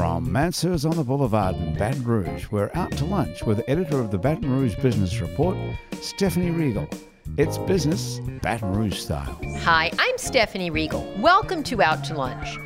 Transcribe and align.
From 0.00 0.32
Mansur's 0.32 0.86
on 0.86 0.96
the 0.96 1.04
Boulevard 1.04 1.56
in 1.56 1.76
Baton 1.76 2.02
Rouge, 2.04 2.46
we're 2.50 2.70
out 2.72 2.90
to 2.92 3.04
lunch 3.04 3.42
with 3.42 3.62
editor 3.68 4.00
of 4.00 4.10
the 4.10 4.16
Baton 4.16 4.50
Rouge 4.50 4.74
Business 4.76 5.20
Report, 5.20 5.58
Stephanie 6.00 6.50
Riegel. 6.50 6.88
It's 7.36 7.58
business 7.58 8.18
Baton 8.40 8.72
Rouge 8.72 8.96
style. 8.96 9.38
Hi, 9.58 9.90
I'm 9.98 10.16
Stephanie 10.16 10.70
Riegel. 10.70 11.06
Welcome 11.18 11.62
to 11.64 11.82
Out 11.82 12.02
to 12.04 12.14
Lunch. 12.14 12.56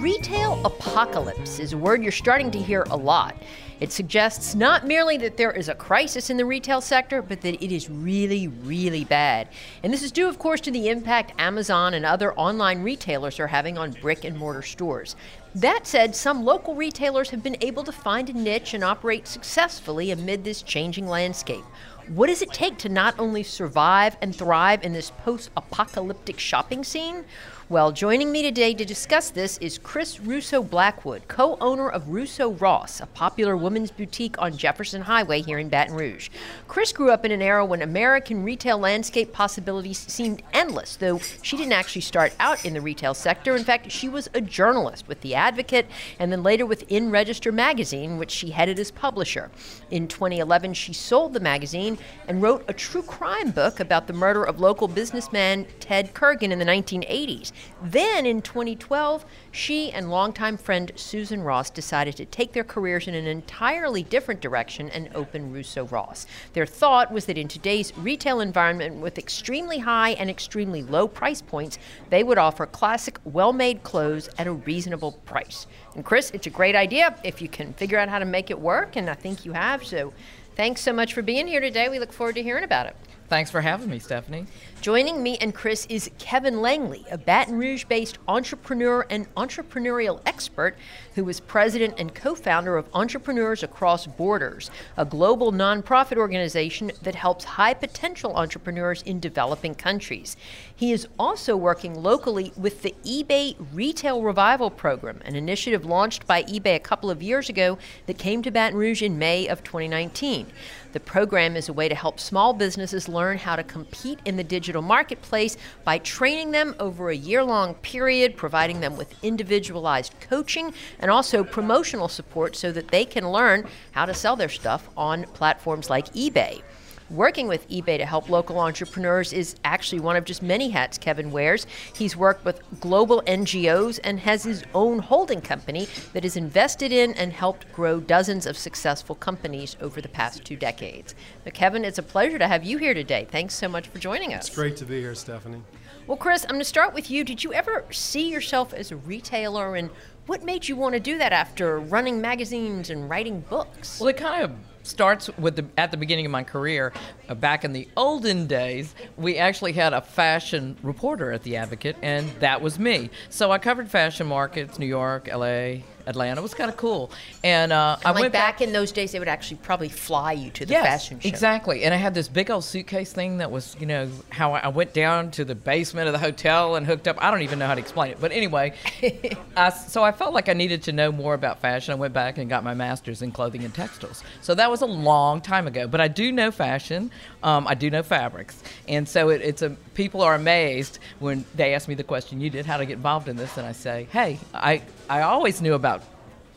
Retail 0.00 0.64
apocalypse 0.64 1.58
is 1.58 1.72
a 1.72 1.76
word 1.76 2.00
you're 2.00 2.12
starting 2.12 2.52
to 2.52 2.60
hear 2.60 2.84
a 2.90 2.96
lot. 2.96 3.34
It 3.80 3.92
suggests 3.92 4.54
not 4.54 4.86
merely 4.86 5.16
that 5.18 5.36
there 5.36 5.52
is 5.52 5.68
a 5.68 5.74
crisis 5.74 6.30
in 6.30 6.36
the 6.36 6.44
retail 6.44 6.80
sector, 6.80 7.22
but 7.22 7.40
that 7.40 7.62
it 7.62 7.74
is 7.74 7.90
really, 7.90 8.48
really 8.48 9.04
bad. 9.04 9.48
And 9.82 9.92
this 9.92 10.02
is 10.02 10.12
due, 10.12 10.28
of 10.28 10.38
course, 10.38 10.60
to 10.62 10.70
the 10.70 10.88
impact 10.88 11.32
Amazon 11.38 11.94
and 11.94 12.06
other 12.06 12.34
online 12.34 12.82
retailers 12.82 13.40
are 13.40 13.48
having 13.48 13.76
on 13.76 13.92
brick 13.92 14.24
and 14.24 14.36
mortar 14.36 14.62
stores. 14.62 15.16
That 15.56 15.86
said, 15.86 16.16
some 16.16 16.44
local 16.44 16.74
retailers 16.74 17.30
have 17.30 17.42
been 17.42 17.56
able 17.60 17.84
to 17.84 17.92
find 17.92 18.28
a 18.28 18.32
niche 18.32 18.74
and 18.74 18.82
operate 18.82 19.28
successfully 19.28 20.10
amid 20.10 20.42
this 20.42 20.62
changing 20.62 21.06
landscape. 21.06 21.64
What 22.08 22.26
does 22.26 22.42
it 22.42 22.52
take 22.52 22.76
to 22.78 22.88
not 22.88 23.18
only 23.18 23.42
survive 23.42 24.16
and 24.20 24.34
thrive 24.34 24.84
in 24.84 24.92
this 24.92 25.10
post 25.10 25.50
apocalyptic 25.56 26.38
shopping 26.38 26.84
scene? 26.84 27.24
Well, 27.70 27.92
joining 27.92 28.30
me 28.30 28.42
today 28.42 28.74
to 28.74 28.84
discuss 28.84 29.30
this 29.30 29.56
is 29.56 29.78
Chris 29.78 30.20
Russo 30.20 30.62
Blackwood, 30.62 31.26
co 31.28 31.56
owner 31.62 31.88
of 31.88 32.10
Russo 32.10 32.50
Ross, 32.50 33.00
a 33.00 33.06
popular 33.06 33.56
women's 33.56 33.90
boutique 33.90 34.38
on 34.38 34.58
Jefferson 34.58 35.00
Highway 35.00 35.40
here 35.40 35.58
in 35.58 35.70
Baton 35.70 35.96
Rouge. 35.96 36.28
Chris 36.68 36.92
grew 36.92 37.10
up 37.10 37.24
in 37.24 37.32
an 37.32 37.40
era 37.40 37.64
when 37.64 37.80
American 37.80 38.44
retail 38.44 38.76
landscape 38.76 39.32
possibilities 39.32 39.96
seemed 39.96 40.42
endless, 40.52 40.96
though 40.96 41.18
she 41.40 41.56
didn't 41.56 41.72
actually 41.72 42.02
start 42.02 42.34
out 42.38 42.62
in 42.66 42.74
the 42.74 42.82
retail 42.82 43.14
sector. 43.14 43.56
In 43.56 43.64
fact, 43.64 43.90
she 43.90 44.10
was 44.10 44.28
a 44.34 44.42
journalist 44.42 45.08
with 45.08 45.22
The 45.22 45.34
Advocate 45.34 45.86
and 46.18 46.30
then 46.30 46.42
later 46.42 46.66
with 46.66 46.84
In 46.92 47.10
Register 47.10 47.50
magazine, 47.50 48.18
which 48.18 48.30
she 48.30 48.50
headed 48.50 48.78
as 48.78 48.90
publisher. 48.90 49.50
In 49.90 50.06
2011, 50.06 50.74
she 50.74 50.92
sold 50.92 51.32
the 51.32 51.40
magazine 51.40 51.96
and 52.28 52.42
wrote 52.42 52.62
a 52.68 52.74
true 52.74 53.02
crime 53.02 53.52
book 53.52 53.80
about 53.80 54.06
the 54.06 54.12
murder 54.12 54.44
of 54.44 54.60
local 54.60 54.86
businessman 54.86 55.66
Ted 55.80 56.12
Kurgan 56.12 56.50
in 56.50 56.58
the 56.58 56.66
1980s. 56.66 57.52
Then 57.82 58.26
in 58.26 58.42
2012, 58.42 59.24
she 59.50 59.92
and 59.92 60.10
longtime 60.10 60.56
friend 60.56 60.92
Susan 60.96 61.42
Ross 61.42 61.70
decided 61.70 62.16
to 62.16 62.24
take 62.24 62.52
their 62.52 62.64
careers 62.64 63.08
in 63.08 63.14
an 63.14 63.26
entirely 63.26 64.02
different 64.02 64.40
direction 64.40 64.90
and 64.90 65.10
open 65.14 65.52
Russo 65.52 65.86
Ross. 65.86 66.26
Their 66.52 66.66
thought 66.66 67.12
was 67.12 67.26
that 67.26 67.38
in 67.38 67.48
today's 67.48 67.96
retail 67.98 68.40
environment 68.40 68.96
with 68.96 69.18
extremely 69.18 69.78
high 69.78 70.10
and 70.10 70.28
extremely 70.28 70.82
low 70.82 71.08
price 71.08 71.42
points, 71.42 71.78
they 72.10 72.22
would 72.22 72.38
offer 72.38 72.66
classic, 72.66 73.18
well 73.24 73.52
made 73.52 73.82
clothes 73.82 74.28
at 74.38 74.46
a 74.46 74.52
reasonable 74.52 75.12
price. 75.24 75.66
And 75.94 76.04
Chris, 76.04 76.30
it's 76.32 76.46
a 76.46 76.50
great 76.50 76.74
idea 76.74 77.16
if 77.24 77.40
you 77.40 77.48
can 77.48 77.72
figure 77.74 77.98
out 77.98 78.08
how 78.08 78.18
to 78.18 78.24
make 78.24 78.50
it 78.50 78.58
work, 78.58 78.96
and 78.96 79.08
I 79.08 79.14
think 79.14 79.44
you 79.44 79.52
have. 79.52 79.84
So 79.84 80.12
thanks 80.56 80.80
so 80.80 80.92
much 80.92 81.14
for 81.14 81.22
being 81.22 81.46
here 81.46 81.60
today. 81.60 81.88
We 81.88 81.98
look 81.98 82.12
forward 82.12 82.34
to 82.36 82.42
hearing 82.42 82.64
about 82.64 82.86
it. 82.86 82.96
Thanks 83.34 83.50
for 83.50 83.60
having 83.60 83.90
me, 83.90 83.98
Stephanie. 83.98 84.46
Joining 84.80 85.20
me 85.20 85.36
and 85.38 85.52
Chris 85.52 85.86
is 85.86 86.08
Kevin 86.18 86.60
Langley, 86.62 87.04
a 87.10 87.18
Baton 87.18 87.58
Rouge 87.58 87.82
based 87.82 88.18
entrepreneur 88.28 89.04
and 89.10 89.26
entrepreneurial 89.34 90.20
expert 90.24 90.76
who 91.16 91.28
is 91.28 91.40
president 91.40 91.94
and 91.98 92.14
co 92.14 92.36
founder 92.36 92.76
of 92.76 92.86
Entrepreneurs 92.94 93.64
Across 93.64 94.06
Borders, 94.06 94.70
a 94.96 95.04
global 95.04 95.50
nonprofit 95.50 96.16
organization 96.16 96.92
that 97.02 97.16
helps 97.16 97.44
high 97.44 97.74
potential 97.74 98.36
entrepreneurs 98.36 99.02
in 99.02 99.18
developing 99.18 99.74
countries. 99.74 100.36
He 100.76 100.92
is 100.92 101.08
also 101.18 101.56
working 101.56 102.00
locally 102.00 102.52
with 102.56 102.82
the 102.82 102.94
eBay 103.04 103.56
Retail 103.72 104.22
Revival 104.22 104.70
Program, 104.70 105.20
an 105.24 105.34
initiative 105.34 105.84
launched 105.84 106.24
by 106.28 106.44
eBay 106.44 106.76
a 106.76 106.80
couple 106.80 107.10
of 107.10 107.20
years 107.20 107.48
ago 107.48 107.78
that 108.06 108.16
came 108.16 108.42
to 108.42 108.52
Baton 108.52 108.78
Rouge 108.78 109.02
in 109.02 109.18
May 109.18 109.48
of 109.48 109.64
2019. 109.64 110.46
The 110.94 111.00
program 111.00 111.56
is 111.56 111.68
a 111.68 111.72
way 111.72 111.88
to 111.88 111.94
help 111.96 112.20
small 112.20 112.52
businesses 112.52 113.08
learn 113.08 113.38
how 113.38 113.56
to 113.56 113.64
compete 113.64 114.20
in 114.24 114.36
the 114.36 114.44
digital 114.44 114.80
marketplace 114.80 115.56
by 115.82 115.98
training 115.98 116.52
them 116.52 116.76
over 116.78 117.10
a 117.10 117.16
year 117.16 117.42
long 117.42 117.74
period, 117.74 118.36
providing 118.36 118.78
them 118.78 118.96
with 118.96 119.12
individualized 119.24 120.14
coaching 120.20 120.72
and 121.00 121.10
also 121.10 121.42
promotional 121.42 122.06
support 122.06 122.54
so 122.54 122.70
that 122.70 122.92
they 122.92 123.04
can 123.04 123.32
learn 123.32 123.66
how 123.90 124.06
to 124.06 124.14
sell 124.14 124.36
their 124.36 124.48
stuff 124.48 124.88
on 124.96 125.24
platforms 125.24 125.90
like 125.90 126.06
eBay. 126.14 126.62
Working 127.10 127.48
with 127.48 127.68
eBay 127.68 127.98
to 127.98 128.06
help 128.06 128.30
local 128.30 128.58
entrepreneurs 128.58 129.34
is 129.34 129.56
actually 129.62 130.00
one 130.00 130.16
of 130.16 130.24
just 130.24 130.42
many 130.42 130.70
hats 130.70 130.96
Kevin 130.96 131.30
wears. 131.30 131.66
He's 131.94 132.16
worked 132.16 132.46
with 132.46 132.62
global 132.80 133.22
NGOs 133.26 134.00
and 134.02 134.18
has 134.20 134.44
his 134.44 134.64
own 134.74 135.00
holding 135.00 135.42
company 135.42 135.86
that 136.14 136.22
has 136.22 136.38
invested 136.38 136.92
in 136.92 137.12
and 137.12 137.30
helped 137.30 137.70
grow 137.74 138.00
dozens 138.00 138.46
of 138.46 138.56
successful 138.56 139.14
companies 139.14 139.76
over 139.82 140.00
the 140.00 140.08
past 140.08 140.44
two 140.46 140.56
decades. 140.56 141.14
But 141.44 141.52
Kevin, 141.52 141.84
it's 141.84 141.98
a 141.98 142.02
pleasure 142.02 142.38
to 142.38 142.48
have 142.48 142.64
you 142.64 142.78
here 142.78 142.94
today. 142.94 143.26
Thanks 143.30 143.54
so 143.54 143.68
much 143.68 143.88
for 143.88 143.98
joining 143.98 144.32
us. 144.32 144.46
It's 144.46 144.56
great 144.56 144.76
to 144.78 144.86
be 144.86 145.00
here, 145.00 145.14
Stephanie. 145.14 145.62
Well, 146.06 146.16
Chris, 146.16 146.44
I'm 146.44 146.52
going 146.52 146.60
to 146.60 146.64
start 146.64 146.94
with 146.94 147.10
you. 147.10 147.22
Did 147.22 147.44
you 147.44 147.52
ever 147.52 147.84
see 147.90 148.30
yourself 148.30 148.72
as 148.72 148.90
a 148.90 148.96
retailer 148.96 149.76
and 149.76 149.90
what 150.26 150.42
made 150.42 150.68
you 150.68 150.76
want 150.76 150.94
to 150.94 151.00
do 151.00 151.18
that 151.18 151.34
after 151.34 151.80
running 151.80 152.22
magazines 152.22 152.88
and 152.88 153.10
writing 153.10 153.40
books? 153.40 154.00
Well, 154.00 154.08
it 154.08 154.16
kind 154.16 154.42
of 154.42 154.52
starts 154.84 155.28
with 155.38 155.56
the 155.56 155.66
at 155.76 155.90
the 155.90 155.96
beginning 155.96 156.26
of 156.26 156.30
my 156.30 156.44
career. 156.44 156.92
Uh, 157.28 157.34
back 157.34 157.64
in 157.64 157.72
the 157.72 157.88
olden 157.96 158.46
days, 158.46 158.94
we 159.16 159.38
actually 159.38 159.72
had 159.72 159.92
a 159.92 160.00
fashion 160.00 160.76
reporter 160.82 161.32
at 161.32 161.42
the 161.42 161.56
Advocate, 161.56 161.96
and 162.02 162.28
that 162.40 162.60
was 162.60 162.78
me. 162.78 163.10
So 163.30 163.50
I 163.50 163.58
covered 163.58 163.90
fashion 163.90 164.26
markets, 164.26 164.78
New 164.78 164.86
York, 164.86 165.28
L.A., 165.28 165.82
Atlanta. 166.06 166.40
It 166.40 166.42
was 166.42 166.54
kind 166.54 166.70
of 166.70 166.76
cool. 166.76 167.10
And 167.42 167.72
uh, 167.72 167.96
I 168.04 168.12
like 168.12 168.22
went 168.22 168.32
back, 168.32 168.58
back, 168.58 168.60
in 168.66 168.72
those 168.72 168.92
days. 168.92 169.12
They 169.12 169.18
would 169.18 169.28
actually 169.28 169.58
probably 169.58 169.88
fly 169.88 170.32
you 170.32 170.50
to 170.50 170.66
the 170.66 170.72
yes, 170.72 170.84
fashion 170.84 171.20
show. 171.20 171.28
Exactly. 171.28 171.84
And 171.84 171.94
I 171.94 171.96
had 171.96 172.14
this 172.14 172.28
big 172.28 172.50
old 172.50 172.64
suitcase 172.64 173.12
thing 173.12 173.38
that 173.38 173.50
was, 173.50 173.76
you 173.78 173.86
know, 173.86 174.08
how 174.30 174.52
I 174.52 174.68
went 174.68 174.92
down 174.92 175.30
to 175.32 175.44
the 175.44 175.54
basement 175.54 176.06
of 176.06 176.12
the 176.12 176.18
hotel 176.18 176.76
and 176.76 176.86
hooked 176.86 177.08
up. 177.08 177.16
I 177.22 177.30
don't 177.30 177.42
even 177.42 177.58
know 177.58 177.66
how 177.66 177.74
to 177.74 177.80
explain 177.80 178.12
it, 178.12 178.20
but 178.20 178.32
anyway. 178.32 178.74
I, 179.56 179.70
so 179.70 180.02
I 180.02 180.12
felt 180.12 180.34
like 180.34 180.48
I 180.48 180.52
needed 180.52 180.82
to 180.84 180.92
know 180.92 181.12
more 181.12 181.34
about 181.34 181.60
fashion. 181.60 181.92
I 181.92 181.96
went 181.96 182.14
back 182.14 182.38
and 182.38 182.48
got 182.48 182.64
my 182.64 182.74
master's 182.74 183.22
in 183.22 183.32
clothing 183.32 183.64
and 183.64 183.74
textiles. 183.74 184.22
So 184.40 184.54
that 184.54 184.70
was 184.70 184.82
a 184.82 184.86
long 184.86 185.40
time 185.40 185.66
ago. 185.66 185.86
But 185.86 186.00
I 186.00 186.08
do 186.08 186.32
know 186.32 186.50
fashion. 186.50 187.10
Um, 187.42 187.66
I 187.66 187.74
do 187.74 187.90
know 187.90 188.02
fabrics, 188.02 188.62
and 188.88 189.08
so 189.08 189.28
it, 189.28 189.42
it's 189.42 189.62
a 189.62 189.70
people 189.94 190.22
are 190.22 190.34
amazed 190.34 190.98
when 191.18 191.44
they 191.54 191.74
ask 191.74 191.88
me 191.88 191.94
the 191.94 192.04
question 192.04 192.40
you 192.40 192.50
did 192.50 192.66
how 192.66 192.76
to 192.76 192.86
get 192.86 192.94
involved 192.94 193.28
in 193.28 193.36
this, 193.36 193.56
and 193.56 193.66
I 193.66 193.72
say, 193.72 194.08
hey, 194.10 194.38
I 194.52 194.82
I 195.08 195.22
always 195.22 195.60
knew 195.60 195.74
about 195.74 196.02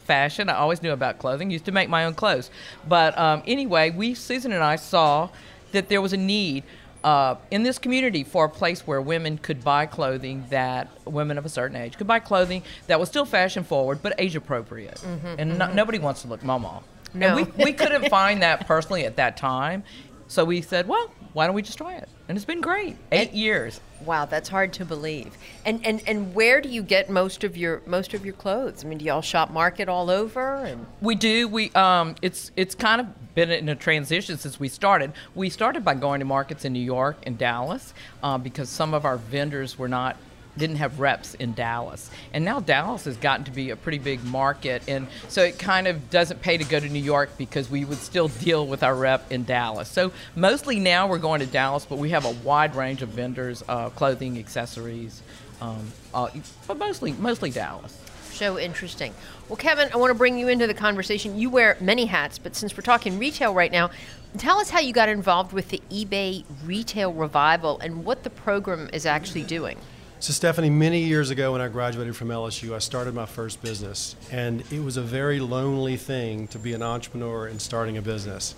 fashion. 0.05 0.49
I 0.49 0.55
always 0.55 0.81
knew 0.81 0.91
about 0.91 1.19
clothing. 1.19 1.51
Used 1.51 1.65
to 1.65 1.71
make 1.71 1.89
my 1.89 2.05
own 2.05 2.13
clothes. 2.13 2.49
But 2.87 3.17
um, 3.17 3.43
anyway, 3.45 3.91
we 3.91 4.13
Susan 4.13 4.51
and 4.51 4.63
I 4.63 4.77
saw 4.77 5.29
that 5.71 5.89
there 5.89 6.01
was 6.01 6.13
a 6.13 6.17
need 6.17 6.63
uh, 7.03 7.35
in 7.51 7.63
this 7.63 7.77
community 7.77 8.23
for 8.23 8.45
a 8.45 8.49
place 8.49 8.87
where 8.87 9.01
women 9.01 9.37
could 9.37 9.63
buy 9.63 9.85
clothing 9.85 10.45
that 10.49 10.89
women 11.05 11.37
of 11.37 11.45
a 11.45 11.49
certain 11.49 11.77
age 11.77 11.97
could 11.97 12.07
buy 12.07 12.19
clothing 12.19 12.63
that 12.87 12.99
was 12.99 13.07
still 13.07 13.25
fashion 13.25 13.63
forward 13.63 13.99
but 14.01 14.13
age 14.17 14.35
appropriate. 14.35 14.95
Mm-hmm, 14.95 15.27
and 15.37 15.51
mm-hmm. 15.51 15.57
No, 15.57 15.73
nobody 15.73 15.99
wants 15.99 16.23
to 16.23 16.27
look 16.27 16.43
mama. 16.43 16.81
No. 17.13 17.37
And 17.37 17.47
we, 17.55 17.65
we 17.65 17.73
couldn't 17.73 18.09
find 18.09 18.41
that 18.41 18.67
personally 18.67 19.05
at 19.05 19.15
that 19.15 19.37
time. 19.37 19.83
So 20.27 20.43
we 20.43 20.61
said, 20.61 20.87
well, 20.87 21.11
why 21.33 21.45
don't 21.45 21.55
we 21.55 21.61
just 21.61 21.77
try 21.77 21.95
it? 21.95 22.09
And 22.27 22.37
it's 22.37 22.45
been 22.45 22.61
great. 22.61 22.97
Eight 23.11 23.29
and, 23.29 23.37
years. 23.37 23.79
Wow, 24.05 24.25
that's 24.25 24.49
hard 24.49 24.73
to 24.73 24.85
believe. 24.85 25.37
And 25.65 25.85
and 25.85 26.01
and 26.05 26.35
where 26.35 26.61
do 26.61 26.69
you 26.69 26.83
get 26.83 27.09
most 27.09 27.43
of 27.43 27.55
your 27.55 27.81
most 27.85 28.13
of 28.13 28.25
your 28.25 28.33
clothes? 28.33 28.83
I 28.83 28.87
mean, 28.87 28.97
do 28.97 29.05
y'all 29.05 29.21
shop 29.21 29.51
market 29.51 29.87
all 29.87 30.09
over? 30.09 30.55
And 30.55 30.85
we 31.01 31.15
do. 31.15 31.47
We 31.47 31.71
um, 31.71 32.15
it's 32.21 32.51
it's 32.55 32.75
kind 32.75 32.99
of 32.99 33.35
been 33.35 33.51
in 33.51 33.69
a 33.69 33.75
transition 33.75 34.37
since 34.37 34.59
we 34.59 34.67
started. 34.67 35.13
We 35.35 35.49
started 35.49 35.85
by 35.85 35.93
going 35.93 36.19
to 36.19 36.25
markets 36.25 36.65
in 36.65 36.73
New 36.73 36.79
York 36.79 37.17
and 37.23 37.37
Dallas 37.37 37.93
uh, 38.23 38.37
because 38.37 38.67
some 38.67 38.93
of 38.93 39.05
our 39.05 39.17
vendors 39.17 39.77
were 39.77 39.87
not 39.87 40.17
didn't 40.57 40.77
have 40.77 40.99
reps 40.99 41.33
in 41.35 41.53
Dallas. 41.53 42.09
And 42.33 42.43
now 42.43 42.59
Dallas 42.59 43.05
has 43.05 43.17
gotten 43.17 43.45
to 43.45 43.51
be 43.51 43.69
a 43.69 43.75
pretty 43.75 43.99
big 43.99 44.23
market. 44.23 44.83
And 44.87 45.07
so 45.27 45.43
it 45.43 45.59
kind 45.59 45.87
of 45.87 46.09
doesn't 46.09 46.41
pay 46.41 46.57
to 46.57 46.63
go 46.63 46.79
to 46.79 46.89
New 46.89 47.01
York 47.01 47.31
because 47.37 47.69
we 47.69 47.85
would 47.85 47.97
still 47.97 48.27
deal 48.27 48.65
with 48.65 48.83
our 48.83 48.95
rep 48.95 49.31
in 49.31 49.43
Dallas. 49.43 49.89
So 49.89 50.11
mostly 50.35 50.79
now 50.79 51.07
we're 51.07 51.19
going 51.19 51.39
to 51.39 51.45
Dallas, 51.45 51.85
but 51.85 51.97
we 51.97 52.09
have 52.09 52.25
a 52.25 52.31
wide 52.43 52.75
range 52.75 53.01
of 53.01 53.09
vendors, 53.09 53.63
uh, 53.67 53.89
clothing, 53.89 54.37
accessories, 54.37 55.21
um, 55.61 55.91
uh, 56.13 56.29
but 56.67 56.77
mostly, 56.77 57.13
mostly 57.13 57.49
Dallas. 57.49 57.97
So 58.31 58.59
interesting. 58.59 59.15
Well, 59.49 59.57
Kevin, 59.57 59.89
I 59.91 59.97
want 59.97 60.11
to 60.11 60.17
bring 60.17 60.37
you 60.37 60.47
into 60.47 60.67
the 60.67 60.73
conversation. 60.75 61.39
You 61.39 61.49
wear 61.49 61.75
many 61.79 62.05
hats, 62.05 62.37
but 62.37 62.55
since 62.55 62.77
we're 62.77 62.83
talking 62.83 63.17
retail 63.17 63.51
right 63.51 63.71
now, 63.71 63.89
tell 64.37 64.59
us 64.59 64.69
how 64.69 64.79
you 64.79 64.93
got 64.93 65.09
involved 65.09 65.53
with 65.53 65.69
the 65.69 65.81
eBay 65.89 66.43
Retail 66.63 67.11
Revival 67.11 67.79
and 67.79 68.05
what 68.05 68.23
the 68.23 68.29
program 68.29 68.89
is 68.93 69.07
actually 69.07 69.41
doing. 69.41 69.79
So, 70.19 70.33
Stephanie, 70.33 70.71
many 70.71 71.01
years 71.01 71.29
ago 71.29 71.51
when 71.51 71.61
I 71.61 71.67
graduated 71.67 72.15
from 72.15 72.29
LSU, 72.29 72.73
I 72.73 72.79
started 72.79 73.13
my 73.13 73.27
first 73.27 73.61
business. 73.61 74.15
And 74.31 74.63
it 74.71 74.83
was 74.83 74.97
a 74.97 75.01
very 75.03 75.39
lonely 75.39 75.95
thing 75.95 76.47
to 76.47 76.57
be 76.57 76.73
an 76.73 76.81
entrepreneur 76.81 77.45
and 77.45 77.61
starting 77.61 77.97
a 77.97 78.01
business. 78.01 78.55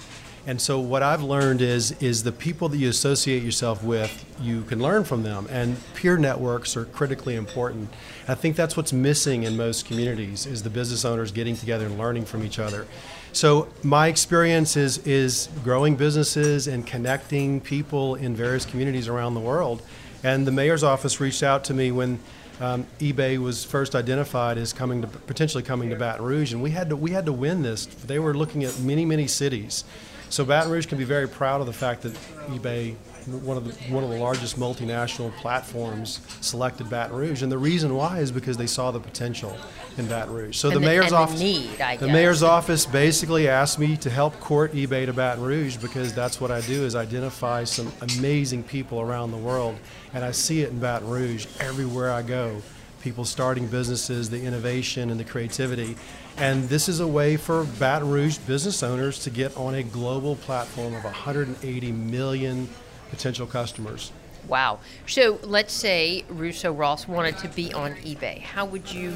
And 0.47 0.61
so 0.61 0.79
what 0.79 1.03
I've 1.03 1.21
learned 1.21 1.61
is 1.61 1.91
is 2.01 2.23
the 2.23 2.31
people 2.31 2.69
that 2.69 2.77
you 2.77 2.88
associate 2.88 3.44
yourself 3.44 3.83
with, 3.83 4.23
you 4.39 4.61
can 4.63 4.79
learn 4.79 5.03
from 5.03 5.23
them. 5.23 5.47
And 5.51 5.75
peer 5.95 6.17
networks 6.17 6.77
are 6.77 6.85
critically 6.85 7.35
important. 7.35 7.89
I 8.25 8.35
think 8.35 8.55
that's 8.55 8.77
what's 8.77 8.94
missing 8.94 9.44
in 9.44 9.57
most 9.57 9.85
communities 9.85 10.45
is 10.45 10.63
the 10.63 10.69
business 10.69 11.03
owners 11.03 11.33
getting 11.33 11.57
together 11.57 11.88
and 11.88 11.97
learning 11.97 12.23
from 12.23 12.45
each 12.45 12.57
other. 12.57 12.88
So 13.33 13.67
my 13.83 14.07
experience 14.07 14.77
is 14.77 15.00
is 15.00 15.50
growing 15.65 15.97
businesses 15.97 16.67
and 16.69 16.88
connecting 16.88 17.59
people 17.59 18.15
in 18.15 18.33
various 18.33 18.65
communities 18.65 19.09
around 19.09 19.33
the 19.33 19.41
world. 19.41 19.81
And 20.24 20.45
the 20.45 20.51
mayor's 20.51 20.83
office 20.83 21.19
reached 21.19 21.44
out 21.44 21.63
to 21.66 21.74
me 21.74 21.92
when 21.92 22.19
um, 22.60 22.86
eBay 23.00 23.38
was 23.38 23.63
first 23.63 23.95
identified 23.95 24.57
as 24.57 24.74
coming 24.74 25.01
to 25.01 25.07
potentially 25.07 25.63
coming 25.63 25.89
to 25.92 25.95
Baton 25.95 26.25
Rouge, 26.25 26.51
and 26.51 26.62
we 26.62 26.71
had 26.71 26.89
to 26.89 26.95
we 26.95 27.12
had 27.12 27.25
to 27.25 27.33
win 27.33 27.62
this. 27.62 27.86
They 27.86 28.19
were 28.19 28.33
looking 28.33 28.63
at 28.63 28.77
many 28.80 29.06
many 29.06 29.27
cities. 29.27 29.86
So 30.30 30.44
Baton 30.44 30.71
Rouge 30.71 30.86
can 30.86 30.98
be 30.98 31.06
very 31.06 31.27
proud 31.27 31.62
of 31.62 31.68
the 31.68 31.74
fact 31.74 32.01
that 32.04 32.13
eBay, 32.50 32.95
one 33.27 33.57
of 33.57 33.66
the 33.66 33.94
one 33.94 34.04
of 34.04 34.10
the 34.10 34.18
largest 34.18 34.60
multinational 34.60 35.36
platforms, 35.38 36.21
selected 36.42 36.89
Baton 36.89 37.16
Rouge, 37.18 37.44
and 37.44 37.51
the 37.51 37.57
reason 37.57 37.95
why 37.95 38.19
is 38.19 38.31
because 38.31 38.57
they 38.57 38.68
saw 38.68 38.92
the 38.92 39.00
potential 39.00 39.56
in 39.98 40.07
Baton 40.07 40.33
Rouge. 40.33 40.57
So 40.57 40.69
the 40.69 40.75
the- 40.75 40.86
mayor's 40.86 41.06
and 41.06 41.13
the 41.13 41.18
office, 41.18 41.39
need, 41.39 41.81
I 41.81 41.98
the 41.98 42.07
mayor's 42.07 42.44
office 42.44 42.86
basically 42.86 43.48
asked 43.48 43.80
me 43.80 43.98
to 43.98 44.10
help 44.10 44.39
court 44.39 44.74
eBay 44.74 45.06
to 45.06 45.13
Baton 45.13 45.44
Rouge 45.44 45.77
because 45.77 46.13
that's 46.13 46.39
what 46.39 46.51
I 46.51 46.62
do 46.62 46.86
is 46.86 46.95
identify 46.95 47.63
some 47.63 47.92
amazing 48.01 48.63
people 48.63 49.01
around 49.01 49.31
the 49.31 49.38
world, 49.38 49.77
and 50.13 50.24
I 50.24 50.31
see 50.31 50.62
it 50.62 50.69
in 50.69 50.80
Baton 50.80 51.10
Rouge 51.10 51.48
everywhere 51.60 52.12
I 52.12 52.22
go. 52.22 52.62
People 53.01 53.24
starting 53.24 53.68
businesses, 53.68 54.30
the 54.30 54.42
innovation 54.42 55.10
and 55.10 55.18
the 55.18 55.24
creativity. 55.24 55.95
And 56.36 56.68
this 56.69 56.89
is 56.89 57.00
a 57.00 57.07
way 57.07 57.38
for 57.38 57.63
Baton 57.80 58.10
Rouge 58.10 58.38
business 58.39 58.83
owners 58.83 59.19
to 59.19 59.30
get 59.30 59.56
on 59.57 59.75
a 59.75 59.83
global 59.83 60.36
platform 60.36 60.94
of 60.95 61.04
180 61.04 61.92
million 61.92 62.68
potential 63.09 63.47
customers. 63.47 64.11
Wow. 64.47 64.79
So 65.07 65.39
let's 65.44 65.73
say 65.73 66.25
Russo 66.29 66.71
Ross 66.71 67.07
wanted 67.07 67.38
to 67.39 67.47
be 67.50 67.73
on 67.73 67.94
eBay. 67.95 68.41
How 68.41 68.65
would 68.65 68.91
you, 68.91 69.11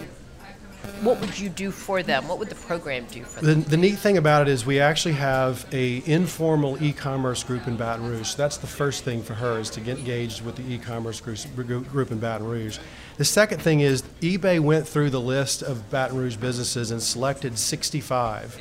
what 1.01 1.19
would 1.21 1.39
you 1.39 1.49
do 1.49 1.71
for 1.71 2.03
them? 2.03 2.27
What 2.27 2.39
would 2.39 2.49
the 2.49 2.55
program 2.55 3.05
do 3.05 3.23
for 3.23 3.41
them? 3.41 3.63
The, 3.63 3.69
the 3.71 3.77
neat 3.77 3.97
thing 3.97 4.17
about 4.17 4.47
it 4.47 4.51
is 4.51 4.65
we 4.65 4.79
actually 4.79 5.15
have 5.15 5.65
a 5.71 6.03
informal 6.05 6.81
e-commerce 6.83 7.43
group 7.43 7.67
in 7.67 7.77
Baton 7.77 8.07
Rouge. 8.07 8.27
So 8.27 8.37
that's 8.37 8.57
the 8.57 8.67
first 8.67 9.03
thing 9.03 9.23
for 9.23 9.33
her 9.33 9.59
is 9.59 9.69
to 9.71 9.79
get 9.79 9.97
engaged 9.97 10.45
with 10.45 10.55
the 10.55 10.71
e-commerce 10.71 11.19
group, 11.19 11.39
group 11.55 12.11
in 12.11 12.19
Baton 12.19 12.47
Rouge. 12.47 12.77
The 13.17 13.25
second 13.25 13.61
thing 13.61 13.79
is 13.79 14.03
eBay 14.21 14.59
went 14.59 14.87
through 14.87 15.09
the 15.09 15.21
list 15.21 15.63
of 15.63 15.89
Baton 15.89 16.17
Rouge 16.17 16.35
businesses 16.35 16.91
and 16.91 17.01
selected 17.01 17.57
65 17.57 18.59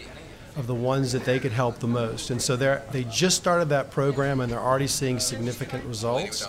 of 0.57 0.67
the 0.67 0.75
ones 0.75 1.13
that 1.13 1.25
they 1.25 1.39
could 1.39 1.53
help 1.53 1.79
the 1.79 1.87
most. 1.87 2.31
And 2.31 2.41
so 2.41 2.57
they 2.57 2.81
they 2.91 3.05
just 3.05 3.37
started 3.37 3.69
that 3.71 3.91
program 3.91 4.41
and 4.41 4.53
they're 4.53 4.61
already 4.61 4.87
seeing 4.87 5.19
significant 5.19 5.85
results. 5.85 6.49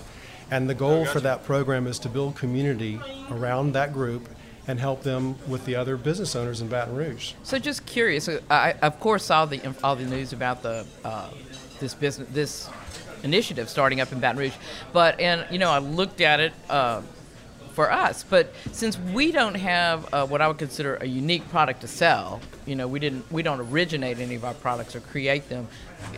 And 0.51 0.69
the 0.69 0.75
goal 0.75 1.05
for 1.05 1.19
that 1.21 1.45
program 1.45 1.88
is 1.88 1.97
to 2.00 2.09
build 2.09 2.35
community 2.35 3.00
around 3.31 3.71
that 3.73 3.94
group 3.94 4.29
and 4.67 4.79
help 4.79 5.03
them 5.03 5.35
with 5.47 5.65
the 5.65 5.75
other 5.75 5.97
business 5.97 6.35
owners 6.35 6.61
in 6.61 6.67
Baton 6.67 6.95
Rouge. 6.95 7.33
So 7.44 7.59
just 7.59 7.85
curious, 7.85 8.29
uh, 8.29 8.39
I 8.50 8.73
of 8.81 9.00
course 9.00 9.23
saw 9.25 9.45
the 9.45 9.61
all 9.83 9.95
the 9.95 10.05
news 10.05 10.33
about 10.33 10.61
the 10.61 10.85
uh, 11.03 11.29
this 11.79 11.94
business 11.94 12.27
this 12.31 12.69
initiative 13.23 13.69
starting 13.69 14.01
up 14.01 14.11
in 14.11 14.19
Baton 14.19 14.38
Rouge, 14.38 14.53
but 14.91 15.19
and 15.19 15.45
you 15.51 15.59
know 15.59 15.69
I 15.69 15.79
looked 15.79 16.21
at 16.21 16.39
it. 16.39 16.53
Uh, 16.69 17.01
for 17.73 17.91
us, 17.91 18.23
but 18.29 18.53
since 18.71 19.00
we 19.00 19.31
don't 19.31 19.55
have 19.55 20.13
uh, 20.13 20.27
what 20.27 20.41
I 20.41 20.47
would 20.47 20.59
consider 20.59 20.97
a 20.97 21.07
unique 21.07 21.50
product 21.50 21.81
to 21.81 21.88
sell, 21.88 22.39
you 22.65 22.75
know, 22.75 22.88
we 22.88 23.00
didn't, 23.00 23.30
we 23.31 23.44
don't 23.44 23.60
originate 23.60 24.19
any 24.19 24.36
of 24.36 24.45
our 24.45 24.54
products 24.54 24.95
or 24.95 25.00
create 25.00 25.50
them. 25.50 25.68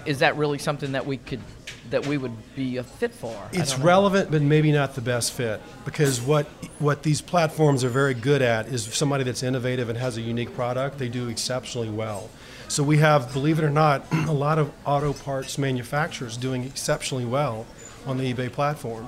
Is 0.06 0.20
that 0.20 0.36
really 0.38 0.58
something 0.58 0.94
that 0.94 1.06
we 1.06 1.18
could, 1.18 1.42
that 1.90 2.06
we 2.06 2.18
would 2.18 2.56
be 2.56 2.78
a 2.78 2.84
fit 2.84 3.14
for? 3.14 3.36
It's 3.54 3.78
relevant, 3.78 4.32
but 4.32 4.42
maybe 4.42 4.72
not 4.72 4.96
the 4.96 5.02
best 5.02 5.34
fit 5.34 5.62
because 5.84 6.22
what 6.22 6.46
what 6.80 7.04
these 7.04 7.22
platforms 7.22 7.84
are 7.84 7.90
very 7.90 8.14
good 8.14 8.42
at 8.42 8.68
is 8.68 8.84
somebody 8.84 9.24
that's 9.24 9.44
innovative 9.44 9.90
and 9.90 9.98
has 9.98 10.18
a 10.18 10.22
unique 10.22 10.54
product. 10.56 10.98
They 10.98 11.10
do 11.10 11.30
exceptionally 11.30 11.90
well. 11.90 12.30
So 12.68 12.84
we 12.84 12.98
have, 12.98 13.32
believe 13.32 13.60
it 13.60 13.64
or 13.64 13.70
not, 13.70 14.06
a 14.12 14.32
lot 14.32 14.60
of 14.60 14.72
auto 14.86 15.14
parts 15.14 15.58
manufacturers 15.58 16.38
doing 16.38 16.64
exceptionally 16.64 17.26
well 17.26 17.66
on 18.06 18.18
the 18.18 18.34
eBay 18.34 18.52
platform. 18.52 19.08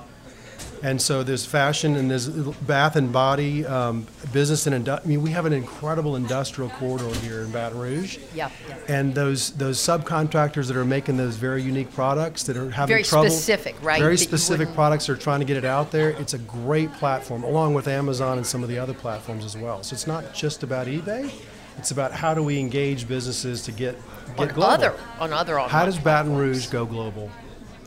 And 0.82 1.00
so 1.02 1.22
there's 1.22 1.44
fashion 1.44 1.96
and 1.96 2.10
there's 2.10 2.28
bath 2.28 2.96
and 2.96 3.12
body, 3.12 3.66
um, 3.66 4.06
business 4.32 4.66
and 4.66 4.84
indu- 4.84 5.00
I 5.04 5.06
mean, 5.06 5.22
we 5.22 5.30
have 5.30 5.44
an 5.44 5.52
incredible 5.52 6.16
industrial 6.16 6.70
corridor 6.70 7.12
here 7.20 7.42
in 7.42 7.50
Baton 7.50 7.78
Rouge. 7.78 8.18
Yep. 8.34 8.52
And 8.88 9.14
those 9.14 9.52
those 9.52 9.78
subcontractors 9.78 10.68
that 10.68 10.76
are 10.76 10.84
making 10.84 11.16
those 11.16 11.36
very 11.36 11.62
unique 11.62 11.92
products 11.92 12.44
that 12.44 12.56
are 12.56 12.70
having 12.70 12.92
Very 12.92 13.02
trouble, 13.02 13.30
specific, 13.30 13.74
right? 13.82 14.00
Very 14.00 14.16
That 14.16 14.22
specific 14.22 14.72
products 14.74 15.08
are 15.08 15.16
trying 15.16 15.40
to 15.40 15.46
get 15.46 15.56
it 15.56 15.64
out 15.64 15.90
there. 15.90 16.10
It's 16.10 16.34
a 16.34 16.38
great 16.38 16.92
platform, 16.94 17.42
along 17.42 17.74
with 17.74 17.88
Amazon 17.88 18.38
and 18.38 18.46
some 18.46 18.62
of 18.62 18.68
the 18.68 18.78
other 18.78 18.94
platforms 18.94 19.44
as 19.44 19.56
well. 19.56 19.82
So 19.82 19.94
it's 19.94 20.06
not 20.06 20.32
just 20.32 20.62
about 20.62 20.86
eBay; 20.86 21.30
it's 21.76 21.90
about 21.90 22.12
how 22.12 22.34
do 22.34 22.42
we 22.42 22.58
engage 22.60 23.08
businesses 23.08 23.62
to 23.62 23.72
get 23.72 23.96
get 24.36 24.48
on 24.50 24.54
global. 24.54 24.64
other, 24.64 24.94
on 25.18 25.32
other 25.32 25.58
online 25.58 25.70
how 25.70 25.84
does 25.84 25.96
Baton 25.96 26.32
platforms. 26.32 26.56
Rouge 26.56 26.66
go 26.68 26.86
global? 26.86 27.30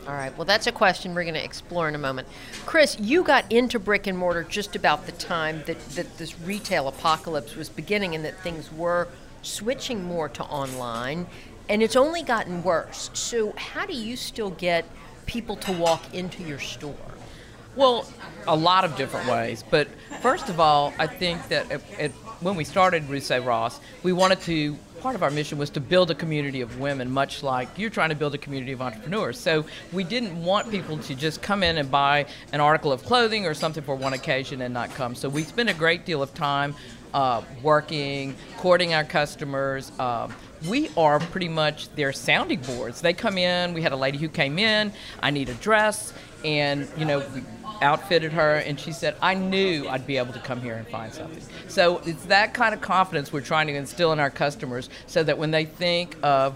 All 0.06 0.14
right. 0.14 0.36
Well, 0.36 0.44
that's 0.44 0.66
a 0.66 0.72
question 0.72 1.14
we're 1.14 1.22
going 1.22 1.34
to 1.34 1.44
explore 1.44 1.88
in 1.88 1.94
a 1.94 1.98
moment. 1.98 2.26
Chris, 2.66 2.98
you 2.98 3.22
got 3.22 3.50
into 3.52 3.78
brick 3.78 4.08
and 4.08 4.18
mortar 4.18 4.42
just 4.42 4.74
about 4.74 5.06
the 5.06 5.12
time 5.12 5.62
that, 5.66 5.78
that 5.90 6.18
this 6.18 6.38
retail 6.40 6.88
apocalypse 6.88 7.54
was 7.54 7.68
beginning 7.68 8.16
and 8.16 8.24
that 8.24 8.36
things 8.40 8.72
were 8.72 9.06
switching 9.42 10.02
more 10.02 10.28
to 10.30 10.42
online, 10.44 11.26
and 11.68 11.82
it's 11.82 11.94
only 11.94 12.22
gotten 12.22 12.64
worse. 12.64 13.10
So, 13.12 13.52
how 13.56 13.86
do 13.86 13.92
you 13.92 14.16
still 14.16 14.50
get 14.50 14.84
people 15.26 15.54
to 15.56 15.72
walk 15.72 16.12
into 16.12 16.42
your 16.42 16.58
store? 16.58 16.96
Well, 17.76 18.06
a 18.46 18.56
lot 18.56 18.84
of 18.84 18.96
different 18.96 19.28
ways. 19.28 19.64
But 19.68 19.88
first 20.20 20.48
of 20.48 20.58
all, 20.58 20.92
I 20.98 21.06
think 21.06 21.48
that 21.48 21.64
when 22.40 22.56
we 22.56 22.64
started 22.64 23.08
Russo 23.08 23.40
Ross, 23.40 23.80
we 24.02 24.12
wanted 24.12 24.40
to. 24.42 24.76
Part 25.02 25.16
of 25.16 25.24
our 25.24 25.32
mission 25.32 25.58
was 25.58 25.68
to 25.70 25.80
build 25.80 26.12
a 26.12 26.14
community 26.14 26.60
of 26.60 26.78
women, 26.78 27.10
much 27.10 27.42
like 27.42 27.76
you're 27.76 27.90
trying 27.90 28.10
to 28.10 28.14
build 28.14 28.36
a 28.36 28.38
community 28.38 28.70
of 28.70 28.80
entrepreneurs. 28.80 29.36
So 29.36 29.64
we 29.92 30.04
didn't 30.04 30.40
want 30.44 30.70
people 30.70 30.96
to 30.96 31.16
just 31.16 31.42
come 31.42 31.64
in 31.64 31.76
and 31.78 31.90
buy 31.90 32.26
an 32.52 32.60
article 32.60 32.92
of 32.92 33.02
clothing 33.02 33.44
or 33.44 33.52
something 33.52 33.82
for 33.82 33.96
one 33.96 34.12
occasion 34.12 34.62
and 34.62 34.72
not 34.72 34.90
come. 34.90 35.16
So 35.16 35.28
we 35.28 35.42
spent 35.42 35.68
a 35.68 35.74
great 35.74 36.06
deal 36.06 36.22
of 36.22 36.32
time 36.34 36.76
uh, 37.12 37.42
working, 37.64 38.36
courting 38.58 38.94
our 38.94 39.02
customers. 39.02 39.90
Um, 39.98 40.32
we 40.68 40.88
are 40.96 41.18
pretty 41.18 41.48
much 41.48 41.92
their 41.96 42.12
sounding 42.12 42.60
boards. 42.60 43.00
They 43.00 43.12
come 43.12 43.38
in. 43.38 43.74
We 43.74 43.82
had 43.82 43.90
a 43.90 43.96
lady 43.96 44.18
who 44.18 44.28
came 44.28 44.56
in. 44.56 44.92
I 45.20 45.32
need 45.32 45.48
a 45.48 45.54
dress, 45.54 46.14
and 46.44 46.88
you 46.96 47.06
know, 47.06 47.26
we 47.34 47.42
outfitted 47.82 48.32
her, 48.32 48.54
and 48.54 48.80
she 48.80 48.92
said, 48.92 49.16
"I 49.20 49.34
knew 49.34 49.86
I'd 49.88 50.06
be 50.06 50.16
able 50.16 50.32
to 50.32 50.40
come 50.40 50.62
here 50.62 50.74
and 50.74 50.86
find 50.88 51.12
something." 51.12 51.42
So 51.68 52.00
it's 52.06 52.24
that 52.26 52.54
kind 52.54 52.72
of 52.72 52.80
confidence 52.80 53.32
we're 53.32 53.42
trying 53.42 53.66
to 53.66 53.74
instill 53.74 54.12
in 54.12 54.20
our 54.20 54.30
customers, 54.30 54.88
so 55.06 55.22
that 55.24 55.36
when 55.36 55.50
they 55.50 55.66
think 55.66 56.16
of 56.22 56.54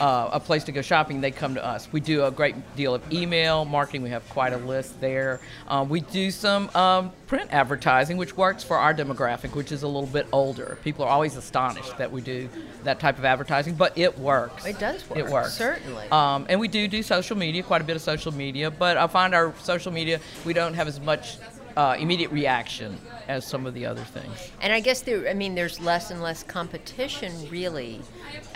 uh, 0.00 0.30
a 0.32 0.40
place 0.40 0.64
to 0.64 0.72
go 0.72 0.82
shopping, 0.82 1.20
they 1.20 1.30
come 1.30 1.54
to 1.54 1.64
us. 1.64 1.88
We 1.92 2.00
do 2.00 2.24
a 2.24 2.30
great 2.30 2.54
deal 2.76 2.94
of 2.94 3.12
email 3.12 3.64
marketing. 3.64 4.02
We 4.02 4.10
have 4.10 4.28
quite 4.30 4.52
a 4.52 4.58
list 4.58 5.00
there. 5.00 5.40
Um, 5.66 5.88
we 5.88 6.00
do 6.00 6.30
some 6.30 6.70
um, 6.74 7.12
print 7.26 7.52
advertising, 7.52 8.16
which 8.16 8.36
works 8.36 8.62
for 8.62 8.76
our 8.76 8.94
demographic, 8.94 9.54
which 9.54 9.72
is 9.72 9.82
a 9.82 9.88
little 9.88 10.08
bit 10.08 10.26
older. 10.32 10.78
People 10.84 11.04
are 11.04 11.10
always 11.10 11.36
astonished 11.36 11.96
that 11.98 12.10
we 12.10 12.20
do 12.20 12.48
that 12.84 13.00
type 13.00 13.18
of 13.18 13.24
advertising, 13.24 13.74
but 13.74 13.96
it 13.96 14.18
works. 14.18 14.64
It 14.64 14.78
does 14.78 15.08
work. 15.08 15.18
It 15.18 15.26
works 15.28 15.54
certainly. 15.54 16.08
Um, 16.10 16.46
and 16.48 16.60
we 16.60 16.68
do 16.68 16.88
do 16.88 17.02
social 17.02 17.36
media, 17.36 17.62
quite 17.62 17.80
a 17.80 17.84
bit 17.84 17.96
of 17.96 18.02
social 18.02 18.32
media. 18.32 18.70
But 18.70 18.96
I 18.96 19.06
find 19.06 19.34
our 19.34 19.54
social 19.62 19.92
media 19.92 20.20
we 20.44 20.52
don't 20.52 20.74
have 20.74 20.88
as 20.88 21.00
much 21.00 21.38
uh, 21.78 21.94
immediate 21.96 22.32
reaction 22.32 22.98
as 23.28 23.46
some 23.46 23.64
of 23.64 23.72
the 23.72 23.86
other 23.86 24.02
things. 24.02 24.50
And 24.60 24.72
I 24.72 24.80
guess 24.80 25.00
there, 25.02 25.28
I 25.28 25.34
mean, 25.34 25.54
there's 25.54 25.78
less 25.78 26.10
and 26.10 26.20
less 26.20 26.42
competition, 26.42 27.32
really, 27.50 28.00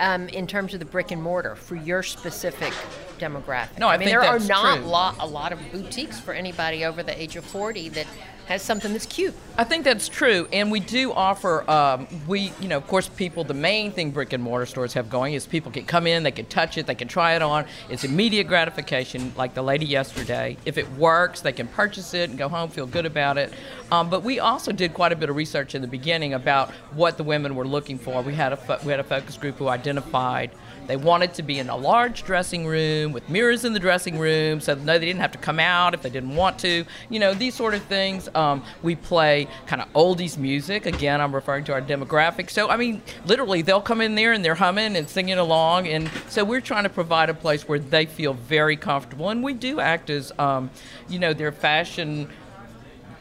um, 0.01 0.29
in 0.31 0.49
terms 0.49 0.75
of 0.75 0.81
the 0.81 0.87
brick 0.87 1.13
and 1.13 1.23
mortar 1.23 1.55
for 1.55 1.77
your 1.77 2.03
specific 2.03 2.73
demographic. 3.21 3.79
No, 3.79 3.87
I 3.87 3.97
mean, 3.97 4.09
think 4.09 4.21
there 4.21 4.29
are 4.29 4.41
not 4.41 4.81
a 5.21 5.27
lot 5.27 5.53
of 5.53 5.61
boutiques 5.71 6.19
for 6.19 6.35
anybody 6.35 6.85
over 6.85 7.05
the 7.05 7.19
age 7.21 7.37
of 7.37 7.45
40 7.45 7.91
that 7.91 8.09
has 8.47 8.63
something 8.63 8.93
that's 8.93 9.07
cute. 9.07 9.35
I 9.57 9.65
think 9.65 9.85
that's 9.85 10.09
true, 10.09 10.49
and 10.53 10.71
we 10.71 10.81
do 10.81 11.13
offer. 11.13 11.69
Um, 11.71 12.07
we, 12.27 12.53
you 12.61 12.69
know, 12.69 12.77
of 12.77 12.87
course, 12.87 13.09
people. 13.09 13.45
The 13.45 13.55
main 13.55 13.93
thing 13.93 14.11
brick 14.11 14.33
and 14.33 14.43
mortar 14.43 14.67
stores 14.67 14.95
have 14.95 15.11
going 15.11 15.35
is 15.35 15.47
people 15.47 15.71
can 15.71 15.85
come 15.85 16.07
in, 16.07 16.23
they 16.23 16.31
can 16.31 16.47
touch 16.47 16.79
it, 16.79 16.87
they 16.87 16.95
can 16.95 17.09
try 17.09 17.35
it 17.35 17.43
on. 17.43 17.67
It's 17.89 18.05
immediate 18.05 18.49
gratification, 18.49 19.33
like 19.37 19.55
the 19.55 19.63
lady 19.63 19.87
yesterday. 19.87 20.57
If 20.65 20.79
it 20.79 20.91
works, 20.93 21.41
they 21.41 21.53
can 21.53 21.69
purchase 21.69 22.15
it 22.15 22.31
and 22.31 22.39
go 22.39 22.49
home, 22.49 22.71
feel 22.71 22.87
good 22.87 23.07
about 23.07 23.39
it. 23.39 23.53
Um, 23.91 24.09
but 24.09 24.23
we 24.23 24.41
also 24.41 24.73
did 24.73 24.95
quite 24.95 25.13
a 25.13 25.17
bit 25.17 25.29
of 25.29 25.37
research 25.37 25.75
in 25.75 25.83
the 25.83 25.89
beginning 25.89 26.35
about 26.35 26.71
what 26.95 27.17
the 27.17 27.25
women 27.25 27.55
were 27.55 27.67
looking 27.67 27.99
for. 27.99 28.23
We 28.23 28.35
had 28.35 28.53
a 28.53 28.57
fo- 28.57 28.79
we 28.85 28.91
had 28.91 29.01
a 29.01 29.05
focus 29.05 29.37
group 29.37 29.57
who 29.57 29.69
identified 29.69 30.51
they 30.87 30.97
wanted 30.97 31.35
to 31.35 31.43
be 31.43 31.59
in 31.59 31.69
a 31.69 31.77
large 31.77 32.25
dressing 32.25 32.67
room 32.67 33.13
with 33.13 33.29
mirrors 33.29 33.65
in 33.65 33.73
the 33.73 33.81
dressing 33.81 34.19
room, 34.19 34.61
so 34.61 34.75
no, 34.75 34.99
they 34.99 35.07
didn't 35.07 35.21
have 35.21 35.33
to 35.33 35.39
come 35.39 35.61
out 35.61 35.95
if 35.95 36.03
they 36.03 36.11
didn't 36.11 36.35
want 36.35 36.59
to. 36.61 36.85
You 37.09 37.19
know, 37.19 37.35
these 37.35 37.55
sort 37.55 37.75
of 37.75 37.83
things. 37.85 38.29
Um, 38.35 38.63
we 38.83 38.97
play 38.97 39.49
kind 39.67 39.83
of 39.83 39.93
oldies 39.93 40.37
music. 40.37 40.87
Again, 40.87 41.21
I'm 41.21 41.35
referring 41.35 41.65
to 41.65 41.73
our 41.73 41.83
demographic. 41.83 42.51
So, 42.51 42.69
I 42.69 42.77
mean, 42.77 43.03
literally, 43.27 43.63
they'll 43.63 43.81
come 43.81 44.01
in 44.01 44.15
there 44.15 44.33
and 44.33 44.45
they're 44.45 44.55
humming 44.55 44.97
and 44.97 45.09
singing 45.09 45.39
along. 45.39 45.89
And 45.89 46.11
so 46.29 46.45
we're 46.45 46.61
trying 46.61 46.85
to 46.85 46.91
provide 46.91 47.31
a 47.31 47.35
place 47.35 47.69
where 47.69 47.79
they 47.79 48.07
feel 48.07 48.35
very 48.35 48.77
comfortable. 48.77 49.31
And 49.31 49.43
we 49.43 49.55
do 49.55 49.81
act 49.81 50.11
as, 50.11 50.33
um, 50.39 50.71
you 51.09 51.19
know, 51.19 51.33
their 51.33 51.53
fashion 51.53 52.29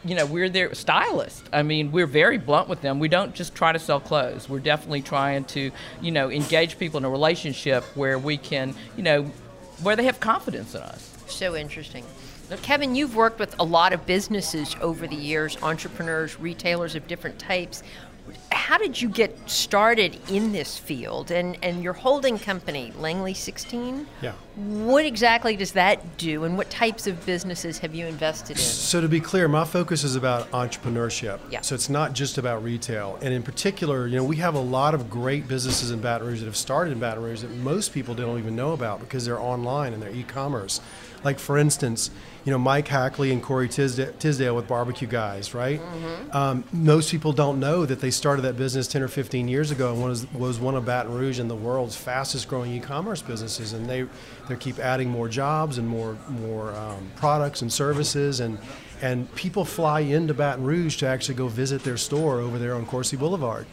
you 0.04 0.16
know, 0.16 0.26
we're 0.26 0.50
their 0.50 0.74
stylist. 0.74 1.44
I 1.54 1.64
mean, 1.64 1.92
we're 1.92 2.08
very 2.08 2.38
blunt 2.38 2.68
with 2.68 2.82
them. 2.82 3.00
We 3.00 3.08
don't 3.08 3.36
just 3.36 3.54
try 3.54 3.72
to 3.72 3.80
sell 3.80 4.00
clothes. 4.00 4.50
We're 4.50 4.60
definitely 4.60 5.02
trying 5.02 5.46
to, 5.46 5.72
you 6.02 6.12
know, 6.12 6.32
engage 6.32 6.80
people 6.80 6.98
in 6.98 7.06
a 7.06 7.10
relationship 7.10 7.84
where 7.96 8.18
we 8.18 8.38
can, 8.38 8.74
you 8.98 9.04
know, 9.04 9.24
where 9.84 9.96
they 9.96 10.06
have 10.06 10.20
confidence 10.20 10.76
in 10.76 10.82
us. 10.82 11.16
So 11.28 11.56
interesting. 11.56 12.06
Kevin, 12.64 12.96
you've 12.96 13.16
worked 13.16 13.40
with 13.40 13.56
a 13.60 13.64
lot 13.64 13.94
of 13.94 14.06
businesses 14.06 14.76
over 14.82 15.08
the 15.08 15.16
years, 15.16 15.58
entrepreneurs, 15.64 16.38
retailers 16.40 16.96
of 16.96 17.08
different 17.08 17.40
types. 17.40 17.82
How 18.52 18.78
did 18.78 19.02
you 19.02 19.10
get 19.10 19.50
started 19.50 20.18
in 20.30 20.52
this 20.52 20.78
field? 20.78 21.32
And 21.32 21.58
and 21.64 21.84
your 21.84 21.94
holding 21.94 22.38
company, 22.40 22.94
Langley 22.98 23.34
16? 23.34 24.08
Yeah. 24.22 24.34
What 24.56 25.06
exactly 25.06 25.56
does 25.56 25.72
that 25.74 26.18
do 26.18 26.44
and 26.44 26.58
what 26.58 26.70
types 26.70 27.08
of 27.08 27.26
businesses 27.26 27.80
have 27.80 27.96
you 27.96 28.06
invested 28.06 28.58
in? 28.58 28.64
So 28.64 29.00
to 29.00 29.08
be 29.08 29.20
clear, 29.20 29.48
my 29.48 29.64
focus 29.64 30.04
is 30.04 30.16
about 30.16 30.52
entrepreneurship. 30.52 31.40
Yeah. 31.50 31.62
So 31.62 31.76
it's 31.76 31.90
not 31.90 32.14
just 32.14 32.38
about 32.38 32.64
retail. 32.64 33.18
And 33.22 33.34
in 33.34 33.44
particular, 33.44 34.08
you 34.08 34.18
know, 34.18 34.24
we 34.24 34.38
have 34.38 34.56
a 34.56 34.60
lot 34.60 34.94
of 34.94 35.10
great 35.10 35.48
businesses 35.48 35.92
in 35.92 36.02
Baton 36.02 36.28
Rouge 36.28 36.40
that 36.40 36.46
have 36.46 36.58
started 36.58 36.92
in 36.92 37.00
Baton 37.00 37.24
Rouge 37.24 37.42
that 37.42 37.52
most 37.52 37.94
people 37.94 38.14
don't 38.16 38.40
even 38.40 38.56
know 38.56 38.74
about 38.74 39.00
because 39.00 39.26
they're 39.26 39.40
online 39.40 39.94
and 39.94 40.02
they're 40.02 40.12
e-commerce. 40.12 40.82
Like 41.24 41.40
for 41.40 41.58
instance, 41.58 42.10
you 42.44 42.52
know, 42.52 42.58
Mike 42.58 42.88
Hackley 42.88 43.32
and 43.32 43.44
Corey 43.44 43.70
Tisdale, 43.70 44.14
Tisdale 44.14 44.56
with 44.56 44.68
Barbecue 44.68 45.08
Guys, 45.08 45.54
right? 45.54 45.80
Um, 46.32 46.64
most 46.72 47.12
people 47.12 47.34
don't 47.34 47.60
know 47.60 47.86
that 47.86 48.02
they 48.02 48.10
started 48.10 48.41
that 48.42 48.58
business 48.58 48.88
10 48.88 49.02
or 49.02 49.08
15 49.08 49.48
years 49.48 49.72
ago 49.72 49.94
and 49.94 50.04
was, 50.04 50.32
was 50.34 50.60
one 50.60 50.76
of 50.76 50.86
Baton 50.86 51.14
Rouge 51.14 51.40
and 51.40 51.50
the 51.50 51.56
world's 51.56 51.96
fastest 51.96 52.48
growing 52.48 52.72
e-commerce 52.74 53.22
businesses. 53.22 53.74
And 53.74 53.90
they, 53.90 54.06
they 54.48 54.56
keep 54.56 54.80
adding 54.80 55.10
more 55.10 55.28
jobs 55.28 55.78
and 55.78 55.88
more, 55.88 56.18
more 56.30 56.72
um, 56.74 57.12
products 57.16 57.62
and 57.62 57.72
services. 57.72 58.40
And, 58.40 58.60
and 59.02 59.34
people 59.36 59.66
fly 59.66 60.02
into 60.02 60.34
Baton 60.34 60.64
Rouge 60.64 60.98
to 60.98 61.08
actually 61.08 61.36
go 61.36 61.48
visit 61.48 61.84
their 61.84 61.98
store 61.98 62.40
over 62.40 62.60
there 62.60 62.76
on 62.76 62.86
Corsi 62.86 63.18
Boulevard. 63.18 63.66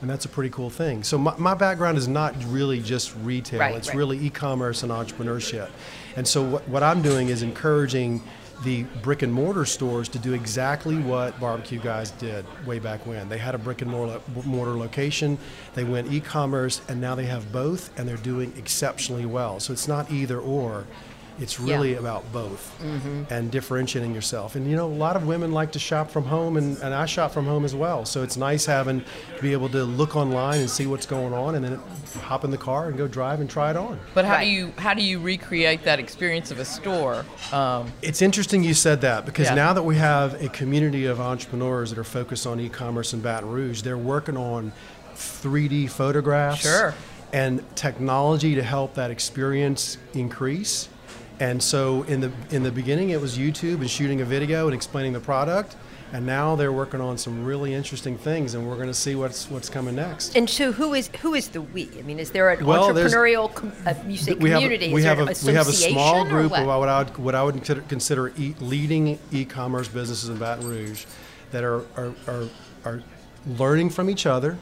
And 0.00 0.10
that's 0.10 0.24
a 0.24 0.28
pretty 0.28 0.50
cool 0.50 0.70
thing. 0.70 1.04
So 1.04 1.16
my, 1.16 1.34
my 1.38 1.54
background 1.54 1.96
is 1.96 2.08
not 2.08 2.34
really 2.46 2.80
just 2.80 3.14
retail. 3.22 3.60
Right, 3.60 3.76
it's 3.76 3.88
right. 3.88 3.96
really 3.96 4.18
e-commerce 4.18 4.82
and 4.82 4.90
entrepreneurship. 4.90 5.70
And 6.16 6.26
so 6.26 6.42
what, 6.42 6.68
what 6.68 6.82
I'm 6.82 7.02
doing 7.02 7.28
is 7.28 7.42
encouraging 7.42 8.20
the 8.62 8.84
brick 9.02 9.22
and 9.22 9.32
mortar 9.32 9.64
stores 9.64 10.08
to 10.10 10.18
do 10.18 10.34
exactly 10.34 10.98
what 10.98 11.38
barbecue 11.40 11.80
guys 11.80 12.10
did 12.12 12.44
way 12.66 12.78
back 12.78 13.06
when. 13.06 13.28
They 13.28 13.38
had 13.38 13.54
a 13.54 13.58
brick 13.58 13.82
and 13.82 13.90
mortar, 13.90 14.76
location, 14.76 15.38
they 15.74 15.84
went 15.84 16.12
e-commerce, 16.12 16.80
and 16.88 17.00
now 17.00 17.14
they 17.14 17.26
have 17.26 17.52
both, 17.52 17.90
and 17.98 18.08
they're 18.08 18.16
doing 18.16 18.52
exceptionally 18.56 19.26
well. 19.26 19.60
So 19.60 19.72
it's 19.72 19.88
not 19.88 20.10
either 20.10 20.38
or. 20.38 20.86
It's 21.40 21.58
really 21.58 21.92
Yeah. 21.92 21.98
about 21.98 22.30
both 22.32 22.70
and 23.30 23.50
differentiating 23.50 24.14
yourself. 24.14 24.54
And 24.54 24.68
you 24.68 24.76
know, 24.76 24.86
a 24.86 24.88
lot 24.88 25.16
of 25.16 25.26
women 25.26 25.52
like 25.52 25.72
to 25.72 25.78
shop 25.78 26.10
from 26.10 26.24
home, 26.24 26.56
and, 26.56 26.76
and 26.78 26.94
I 26.94 27.06
shop 27.06 27.32
from 27.32 27.46
home 27.46 27.64
as 27.64 27.74
well. 27.74 28.04
So 28.04 28.22
it's 28.22 28.36
nice 28.36 28.66
having 28.66 29.00
to 29.36 29.42
be 29.42 29.52
able 29.52 29.68
to 29.70 29.82
look 29.84 30.14
online 30.14 30.60
and 30.60 30.68
see 30.70 30.86
what's 30.86 31.06
going 31.06 31.32
on, 31.32 31.54
and 31.54 31.64
then 31.64 31.80
hop 32.20 32.44
in 32.44 32.50
the 32.50 32.58
car 32.58 32.88
and 32.88 32.96
go 32.98 33.06
drive 33.08 33.40
and 33.40 33.48
try 33.48 33.70
it 33.70 33.76
on. 33.76 33.98
But 34.14 34.24
how 34.24 34.34
Right. 34.34 34.44
do 34.44 34.50
you 34.50 34.72
how 34.76 34.94
do 34.94 35.02
you 35.02 35.18
recreate 35.20 35.84
that 35.84 35.98
experience 35.98 36.50
of 36.50 36.58
a 36.58 36.64
store? 36.64 37.24
Um, 37.52 37.92
It's 38.02 38.22
interesting 38.22 38.62
you 38.62 38.74
said 38.74 39.00
that 39.00 39.24
because 39.24 39.46
Yeah. 39.48 39.54
now 39.54 39.72
that 39.72 39.82
we 39.84 39.96
have 39.96 40.40
a 40.42 40.48
community 40.48 41.06
of 41.06 41.20
entrepreneurs 41.20 41.90
that 41.90 41.98
are 41.98 42.04
focused 42.04 42.46
on 42.46 42.60
e-commerce 42.60 43.12
in 43.12 43.20
Baton 43.20 43.50
Rouge, 43.50 43.82
they're 43.82 43.96
working 43.98 44.36
on 44.36 44.72
3D 45.16 45.86
photographs 45.86 46.60
Sure. 46.62 46.94
and 47.32 47.62
technology 47.76 48.54
to 48.54 48.62
help 48.62 48.94
that 48.94 49.10
experience 49.10 49.96
increase. 50.14 50.88
And 51.42 51.60
so 51.60 52.04
in 52.04 52.20
the 52.20 52.30
in 52.50 52.62
the 52.62 52.70
beginning 52.70 53.10
it 53.10 53.20
was 53.20 53.36
YouTube 53.36 53.80
and 53.80 53.90
shooting 53.90 54.20
a 54.20 54.24
video 54.24 54.66
and 54.66 54.74
explaining 54.76 55.12
the 55.12 55.18
product, 55.18 55.74
and 56.12 56.24
now 56.24 56.54
they're 56.54 56.70
working 56.70 57.00
on 57.00 57.18
some 57.18 57.44
really 57.44 57.74
interesting 57.74 58.16
things 58.16 58.54
and 58.54 58.64
we're 58.64 58.76
going 58.76 58.86
to 58.86 58.94
see 58.94 59.16
what's 59.16 59.50
what's 59.50 59.68
coming 59.68 59.96
next. 59.96 60.36
And 60.36 60.48
so, 60.48 60.70
who 60.70 60.94
is 60.94 61.10
who 61.20 61.34
is 61.34 61.48
the 61.48 61.60
we? 61.60 61.90
I 61.98 62.02
mean, 62.02 62.20
is 62.20 62.30
there 62.30 62.48
an 62.50 62.64
Well, 62.64 62.90
entrepreneurial? 62.94 63.52
Com- 63.52 63.72
uh, 63.84 63.94
you 64.06 64.18
say 64.18 64.34
we 64.34 64.50
have 64.50 64.62
community? 64.62 64.92
a, 64.92 64.94
we 64.94 65.02
have 65.02 65.18
a 65.18 65.34
we 65.44 65.54
have 65.54 65.66
a 65.66 65.72
small 65.72 66.24
group 66.24 66.52
what? 66.52 66.60
of 66.60 66.66
what 66.68 66.88
I 66.88 66.98
would 67.02 67.18
what 67.18 67.34
I 67.34 67.42
would 67.42 67.56
consider, 67.56 67.80
consider 67.88 68.32
e- 68.38 68.54
leading 68.60 69.18
e-commerce 69.32 69.88
businesses 69.88 70.28
in 70.28 70.36
Baton 70.36 70.68
Rouge 70.68 71.06
that 71.50 71.64
are 71.64 71.80
are, 71.96 72.14
are 72.28 72.48
are 72.84 73.02
learning 73.48 73.90
from 73.90 74.08
each 74.08 74.26
other, 74.26 74.58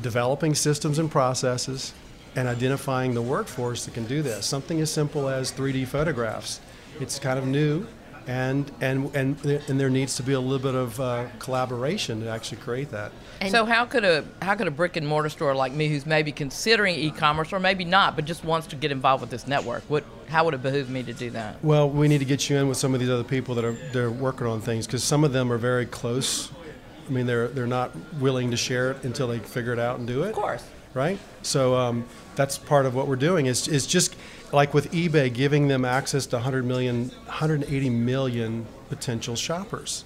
developing 0.00 0.54
systems 0.54 0.98
and 0.98 1.10
processes, 1.10 1.92
and 2.36 2.48
identifying 2.48 3.14
the 3.14 3.22
workforce 3.22 3.84
that 3.84 3.94
can 3.94 4.04
do 4.06 4.22
this. 4.22 4.46
Something 4.46 4.80
as 4.80 4.90
simple 4.90 5.28
as 5.28 5.52
3D 5.52 5.86
photographs. 5.86 6.60
It's 7.00 7.18
kind 7.18 7.38
of 7.38 7.46
new. 7.46 7.86
And, 8.26 8.70
and, 8.82 9.14
and, 9.16 9.42
and 9.42 9.80
there 9.80 9.88
needs 9.88 10.16
to 10.16 10.22
be 10.22 10.34
a 10.34 10.40
little 10.40 10.58
bit 10.58 10.74
of 10.74 11.00
uh, 11.00 11.28
collaboration 11.38 12.20
to 12.20 12.28
actually 12.28 12.58
create 12.58 12.90
that. 12.90 13.10
And- 13.40 13.50
so 13.50 13.64
how 13.64 13.86
could 13.86 14.04
a 14.04 14.22
how 14.42 14.54
could 14.54 14.66
a 14.66 14.70
brick 14.70 14.96
and 14.96 15.06
mortar 15.08 15.30
store 15.30 15.54
like 15.54 15.72
me, 15.72 15.88
who's 15.88 16.04
maybe 16.04 16.30
considering 16.30 16.94
e-commerce 16.96 17.54
or 17.54 17.58
maybe 17.58 17.86
not, 17.86 18.16
but 18.16 18.26
just 18.26 18.44
wants 18.44 18.66
to 18.66 18.76
get 18.76 18.92
involved 18.92 19.22
with 19.22 19.30
this 19.30 19.46
network, 19.46 19.82
what 19.88 20.04
how 20.28 20.44
would 20.44 20.52
it 20.52 20.62
behoove 20.62 20.90
me 20.90 21.02
to 21.04 21.14
do 21.14 21.30
that? 21.30 21.56
Well, 21.64 21.88
we 21.88 22.06
need 22.06 22.18
to 22.18 22.26
get 22.26 22.50
you 22.50 22.58
in 22.58 22.68
with 22.68 22.76
some 22.76 22.92
of 22.92 23.00
these 23.00 23.08
other 23.08 23.24
people 23.24 23.54
that 23.54 23.64
are 23.64 23.76
they're 23.92 24.10
working 24.10 24.46
on 24.46 24.60
things 24.60 24.86
because 24.86 25.02
some 25.02 25.24
of 25.24 25.32
them 25.32 25.50
are 25.50 25.56
very 25.58 25.86
close. 25.86 26.50
I 27.06 27.10
mean, 27.10 27.24
they're 27.24 27.48
they're 27.48 27.66
not 27.66 27.92
willing 28.20 28.50
to 28.50 28.58
share 28.58 28.90
it 28.90 29.04
until 29.04 29.28
they 29.28 29.38
figure 29.38 29.72
it 29.72 29.78
out 29.78 29.98
and 29.98 30.06
do 30.06 30.24
it. 30.24 30.28
Of 30.28 30.34
course. 30.34 30.64
Right. 30.94 31.18
So 31.42 31.76
um, 31.76 32.06
that's 32.34 32.58
part 32.58 32.86
of 32.86 32.94
what 32.94 33.06
we're 33.06 33.16
doing. 33.16 33.46
Is 33.46 33.68
is 33.68 33.86
just 33.86 34.16
like 34.52 34.72
with 34.74 34.90
eBay, 34.92 35.32
giving 35.32 35.68
them 35.68 35.84
access 35.84 36.26
to 36.26 36.36
100 36.36 36.64
million, 36.64 37.08
180 37.26 37.90
million 37.90 38.66
potential 38.88 39.36
shoppers. 39.36 40.04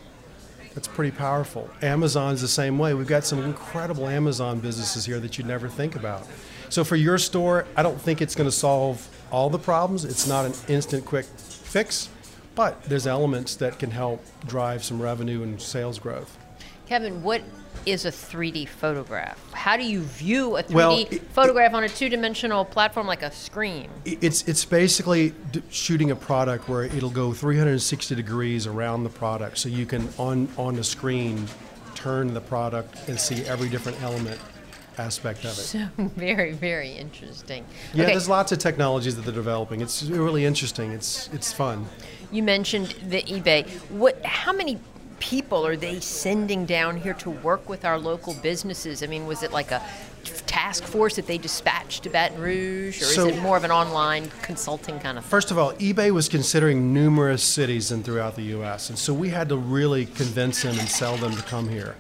That's 0.74 0.88
pretty 0.88 1.14
powerful. 1.14 1.68
Amazon's 1.82 2.40
the 2.40 2.48
same 2.48 2.78
way. 2.78 2.94
We've 2.94 3.06
got 3.06 3.24
some 3.24 3.42
incredible 3.42 4.08
Amazon 4.08 4.58
businesses 4.58 5.04
here 5.04 5.20
that 5.20 5.36
you'd 5.36 5.46
never 5.46 5.68
think 5.68 5.96
about. 5.96 6.26
So 6.70 6.82
for 6.82 6.96
your 6.96 7.18
store, 7.18 7.66
I 7.76 7.82
don't 7.82 8.00
think 8.00 8.22
it's 8.22 8.34
going 8.34 8.48
to 8.48 8.56
solve 8.56 9.06
all 9.30 9.50
the 9.50 9.58
problems. 9.58 10.06
It's 10.06 10.26
not 10.26 10.46
an 10.46 10.54
instant 10.68 11.04
quick 11.04 11.26
fix, 11.26 12.08
but 12.54 12.82
there's 12.84 13.06
elements 13.06 13.56
that 13.56 13.78
can 13.78 13.90
help 13.90 14.24
drive 14.46 14.82
some 14.82 15.00
revenue 15.00 15.42
and 15.42 15.60
sales 15.60 15.98
growth. 15.98 16.38
Kevin, 16.86 17.22
what 17.22 17.42
is 17.86 18.04
a 18.04 18.10
3D 18.10 18.68
photograph? 18.68 19.38
How 19.52 19.76
do 19.76 19.84
you 19.84 20.02
view 20.02 20.56
a 20.56 20.62
3D 20.62 20.74
Well, 20.74 20.98
it- 21.10 21.22
photograph 21.32 21.74
on 21.74 21.84
a 21.84 21.88
two-dimensional 21.88 22.64
platform 22.64 23.06
like 23.06 23.22
a 23.22 23.30
screen? 23.32 23.88
It's 24.04 24.42
it's 24.48 24.64
basically 24.64 25.34
d- 25.50 25.62
shooting 25.70 26.10
a 26.10 26.16
product 26.16 26.68
where 26.68 26.84
it'll 26.84 27.10
go 27.10 27.32
360 27.32 28.14
degrees 28.14 28.66
around 28.66 29.04
the 29.04 29.10
product, 29.10 29.58
so 29.58 29.68
you 29.68 29.86
can 29.86 30.08
on 30.18 30.48
on 30.56 30.76
the 30.76 30.84
screen 30.84 31.46
turn 31.94 32.34
the 32.34 32.40
product 32.40 33.08
and 33.08 33.18
see 33.18 33.44
every 33.44 33.68
different 33.68 34.00
element 34.02 34.40
aspect 34.98 35.40
of 35.44 35.52
it. 35.52 35.54
So 35.54 35.88
very, 36.16 36.52
very 36.52 36.92
interesting. 36.92 37.64
Yeah, 37.94 38.04
okay, 38.04 38.12
there's 38.12 38.28
lots 38.28 38.52
of 38.52 38.58
technologies 38.58 39.16
that 39.16 39.22
they're 39.22 39.32
developing. 39.34 39.80
It's 39.80 40.02
really 40.04 40.44
interesting. 40.44 40.92
It's 40.92 41.28
it's 41.32 41.52
fun. 41.52 41.86
you 42.30 42.42
mentioned 42.42 42.94
the 43.08 43.22
eBay. 43.22 43.68
What? 43.90 44.24
How 44.24 44.52
many 44.52 44.78
people 45.22 45.64
are 45.64 45.76
they 45.76 46.00
sending 46.00 46.66
down 46.66 46.96
here 46.96 47.14
to 47.14 47.30
work 47.30 47.68
with 47.68 47.84
our 47.84 47.96
local 47.96 48.34
businesses? 48.34 49.04
I 49.04 49.06
mean, 49.06 49.24
was 49.24 49.44
it 49.44 49.52
like 49.52 49.70
a 49.70 49.80
task 50.46 50.82
force 50.82 51.14
that 51.14 51.28
they 51.28 51.38
dispatched 51.38 52.02
to 52.02 52.10
Baton 52.10 52.40
Rouge, 52.40 53.00
or 53.00 53.04
So- 53.04 53.28
is 53.28 53.36
it 53.36 53.40
more 53.40 53.56
of 53.56 53.62
an 53.62 53.70
online 53.70 54.32
consulting 54.42 54.98
kind 54.98 55.16
of? 55.16 55.24
Thing? 55.24 55.30
First 55.30 55.52
of 55.52 55.58
all, 55.58 55.74
eBay 55.74 56.10
was 56.10 56.28
considering 56.28 56.92
numerous 56.92 57.44
cities 57.44 57.92
and 57.92 58.04
throughout 58.04 58.34
the 58.34 58.42
U.S., 58.56 58.90
and 58.90 58.98
so 58.98 59.14
we 59.14 59.30
had 59.30 59.48
to 59.50 59.56
really 59.56 60.06
convince 60.06 60.62
them 60.62 60.76
and 60.76 60.88
sell 60.88 61.16
them 61.16 61.36
to 61.36 61.42
come 61.42 61.68
here. 61.68 61.94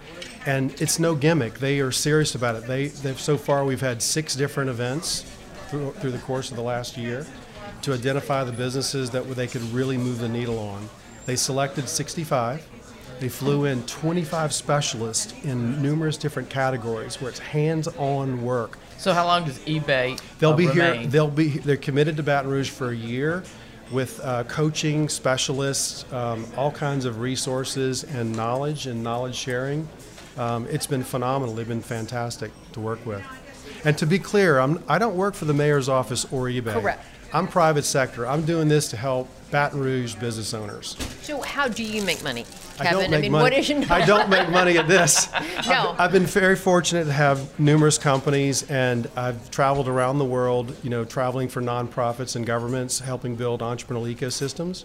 And 0.44 0.74
it's 0.80 0.98
no 0.98 1.14
gimmick; 1.14 1.60
they 1.60 1.78
are 1.78 1.92
serious 1.92 2.34
about 2.34 2.56
it. 2.56 2.66
They, 2.66 2.88
they've 2.88 3.20
so 3.20 3.38
far 3.38 3.64
we've 3.64 3.80
had 3.80 4.02
six 4.02 4.34
different 4.34 4.68
events 4.68 5.24
through, 5.68 5.92
through 5.92 6.10
the 6.10 6.18
course 6.18 6.50
of 6.50 6.56
the 6.56 6.62
last 6.62 6.96
year 6.96 7.24
to 7.82 7.92
identify 7.92 8.42
the 8.42 8.52
businesses 8.52 9.10
that 9.10 9.30
they 9.36 9.46
could 9.46 9.62
really 9.72 9.96
move 9.96 10.18
the 10.18 10.28
needle 10.28 10.58
on. 10.58 10.88
They 11.24 11.36
selected 11.36 11.88
65, 11.88 12.66
They 13.22 13.28
flew 13.28 13.66
in 13.66 13.84
25 13.84 14.52
specialists 14.52 15.32
in 15.44 15.80
numerous 15.80 16.16
different 16.16 16.50
categories 16.50 17.20
where 17.20 17.30
it's 17.30 17.38
hands-on 17.38 18.42
work. 18.42 18.80
So 18.98 19.14
how 19.14 19.26
long 19.26 19.44
does 19.44 19.60
eBay? 19.60 20.20
They'll 20.40 20.50
uh, 20.50 20.56
be 20.56 20.66
here. 20.66 21.06
They'll 21.06 21.30
be. 21.30 21.50
They're 21.50 21.76
committed 21.76 22.16
to 22.16 22.24
Baton 22.24 22.50
Rouge 22.50 22.70
for 22.70 22.90
a 22.90 22.96
year, 22.96 23.44
with 23.92 24.18
uh, 24.24 24.42
coaching 24.44 25.08
specialists, 25.08 26.04
um, 26.12 26.44
all 26.56 26.72
kinds 26.72 27.04
of 27.04 27.20
resources 27.20 28.02
and 28.02 28.34
knowledge 28.34 28.88
and 28.88 29.04
knowledge 29.04 29.36
sharing. 29.36 29.88
Um, 30.36 30.66
it's 30.68 30.88
been 30.88 31.04
phenomenal. 31.04 31.54
They've 31.54 31.68
been 31.68 31.80
fantastic 31.80 32.50
to 32.72 32.80
work 32.80 33.06
with. 33.06 33.22
And 33.84 33.96
to 33.98 34.06
be 34.06 34.18
clear, 34.18 34.58
I'm, 34.58 34.82
I 34.88 34.98
don't 34.98 35.14
work 35.14 35.34
for 35.34 35.44
the 35.44 35.54
mayor's 35.54 35.88
office 35.88 36.24
or 36.32 36.46
eBay. 36.46 36.72
Correct. 36.72 37.04
I'm 37.34 37.48
private 37.48 37.84
sector. 37.84 38.26
I'm 38.26 38.44
doing 38.44 38.68
this 38.68 38.88
to 38.90 38.96
help 38.96 39.26
Baton 39.50 39.80
Rouge 39.80 40.14
business 40.16 40.52
owners. 40.52 40.96
So 41.22 41.40
how 41.40 41.66
do 41.66 41.82
you 41.82 42.02
make 42.02 42.22
money, 42.22 42.44
Kevin? 42.76 42.86
I 42.86 42.90
don't 42.90 43.10
make 43.10 43.22
mean, 43.22 43.32
money. 43.32 43.42
what 43.42 43.52
is 43.54 43.68
your 43.70 43.82
I 43.90 44.04
don't 44.06 44.28
make 44.28 44.50
money 44.50 44.76
at 44.76 44.86
this. 44.86 45.28
No. 45.66 45.90
I've, 45.92 46.00
I've 46.00 46.12
been 46.12 46.26
very 46.26 46.56
fortunate 46.56 47.04
to 47.04 47.12
have 47.12 47.58
numerous 47.58 47.96
companies, 47.96 48.68
and 48.68 49.08
I've 49.16 49.50
traveled 49.50 49.88
around 49.88 50.18
the 50.18 50.24
world. 50.24 50.76
You 50.82 50.90
know, 50.90 51.04
traveling 51.04 51.48
for 51.48 51.62
nonprofits 51.62 52.36
and 52.36 52.44
governments, 52.44 52.98
helping 52.98 53.36
build 53.36 53.60
entrepreneurial 53.60 54.12
ecosystems. 54.14 54.84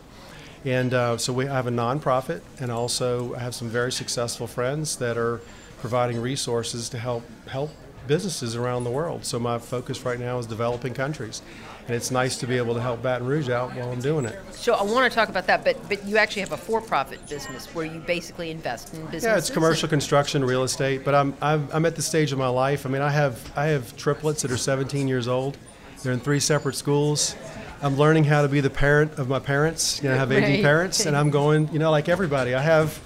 And 0.66 0.94
uh, 0.94 1.18
so 1.18 1.34
we 1.34 1.46
have 1.46 1.68
a 1.68 1.72
nonprofit, 1.72 2.42
and 2.60 2.72
also 2.72 3.34
I 3.36 3.40
have 3.40 3.56
some 3.56 3.70
very 3.70 3.92
successful 3.92 4.48
friends 4.48 4.98
that 4.98 5.18
are 5.18 5.42
providing 5.80 6.22
resources 6.22 6.90
to 6.90 6.98
help 6.98 7.24
help 7.48 7.72
businesses 8.08 8.56
around 8.56 8.84
the 8.84 8.92
world. 8.92 9.26
So 9.26 9.40
my 9.40 9.60
focus 9.60 10.04
right 10.06 10.20
now 10.20 10.40
is 10.40 10.46
developing 10.46 10.94
countries, 10.94 11.42
and 11.88 11.96
it's 11.96 12.12
nice 12.12 12.38
to 12.38 12.48
be 12.48 12.58
able 12.58 12.74
to 12.74 12.82
help 12.82 13.02
Baton 13.02 13.26
Rouge 13.26 13.50
out 13.50 13.74
while 13.76 13.90
I'm 13.92 14.02
doing 14.02 14.26
it. 14.26 14.38
So 14.52 14.74
I 14.74 14.84
want 14.84 15.10
to 15.10 15.16
talk 15.16 15.30
about 15.30 15.48
that, 15.48 15.64
but 15.64 15.78
but 15.88 16.04
you 16.06 16.18
actually 16.18 16.42
have 16.42 16.52
a 16.52 16.58
for-profit 16.58 17.28
business 17.30 17.74
where 17.74 17.86
you 17.86 18.00
basically 18.02 18.52
invest 18.52 18.94
in 18.94 19.02
businesses. 19.06 19.24
Yeah, 19.24 19.38
it's 19.38 19.50
commercial 19.50 19.88
construction, 19.88 20.44
real 20.44 20.64
estate. 20.64 21.06
But 21.06 21.16
I'm, 21.16 21.34
I'm 21.42 21.68
I'm 21.72 21.86
at 21.86 21.96
the 21.96 22.02
stage 22.02 22.32
of 22.34 22.38
my 22.40 22.50
life. 22.50 22.86
I 22.86 22.90
mean, 22.90 23.02
I 23.02 23.10
have 23.10 23.52
I 23.56 23.68
have 23.68 23.96
triplets 23.96 24.42
that 24.42 24.52
are 24.52 24.58
17 24.58 25.08
years 25.08 25.28
old. 25.28 25.58
They're 26.04 26.14
in 26.14 26.20
three 26.20 26.40
separate 26.42 26.76
schools. 26.76 27.36
I'm 27.82 27.96
learning 27.96 28.26
how 28.26 28.42
to 28.42 28.48
be 28.50 28.60
the 28.60 28.70
parent 28.70 29.14
of 29.20 29.30
my 29.30 29.40
parents. 29.40 30.02
You 30.04 30.10
know, 30.10 30.16
I 30.16 30.18
have 30.18 30.32
aging 30.32 30.56
Right. 30.56 30.64
parents, 30.64 31.06
and 31.06 31.16
I'm 31.16 31.30
going. 31.30 31.70
You 31.72 31.80
know, 31.80 31.92
like 31.92 32.10
everybody, 32.10 32.54
I 32.54 32.62
have 32.62 33.00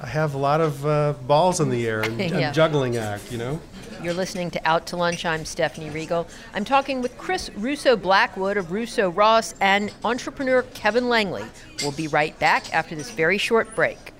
I 0.00 0.06
have 0.06 0.34
a 0.34 0.38
lot 0.38 0.60
of 0.62 0.86
uh, 0.86 1.12
balls 1.26 1.60
in 1.60 1.68
the 1.68 1.86
air 1.86 2.00
and, 2.02 2.20
and 2.20 2.30
Yeah. 2.40 2.52
juggling 2.52 2.96
act. 2.96 3.30
You 3.30 3.38
know. 3.38 3.60
You're 4.04 4.12
listening 4.12 4.50
to 4.50 4.60
Out 4.68 4.86
to 4.88 4.98
Lunch. 4.98 5.24
I'm 5.24 5.46
Stephanie 5.46 5.88
Riegel. 5.88 6.28
I'm 6.52 6.66
talking 6.66 7.00
with 7.00 7.16
Chris 7.16 7.50
Russo 7.56 7.96
Blackwood 7.96 8.58
of 8.58 8.70
Russo 8.70 9.08
Ross 9.08 9.54
and 9.62 9.90
entrepreneur 10.04 10.60
Kevin 10.74 11.08
Langley. 11.08 11.46
We'll 11.80 11.92
be 11.92 12.08
right 12.08 12.38
back 12.38 12.70
after 12.74 12.94
this 12.94 13.10
very 13.10 13.38
short 13.38 13.74
break. 13.74 14.13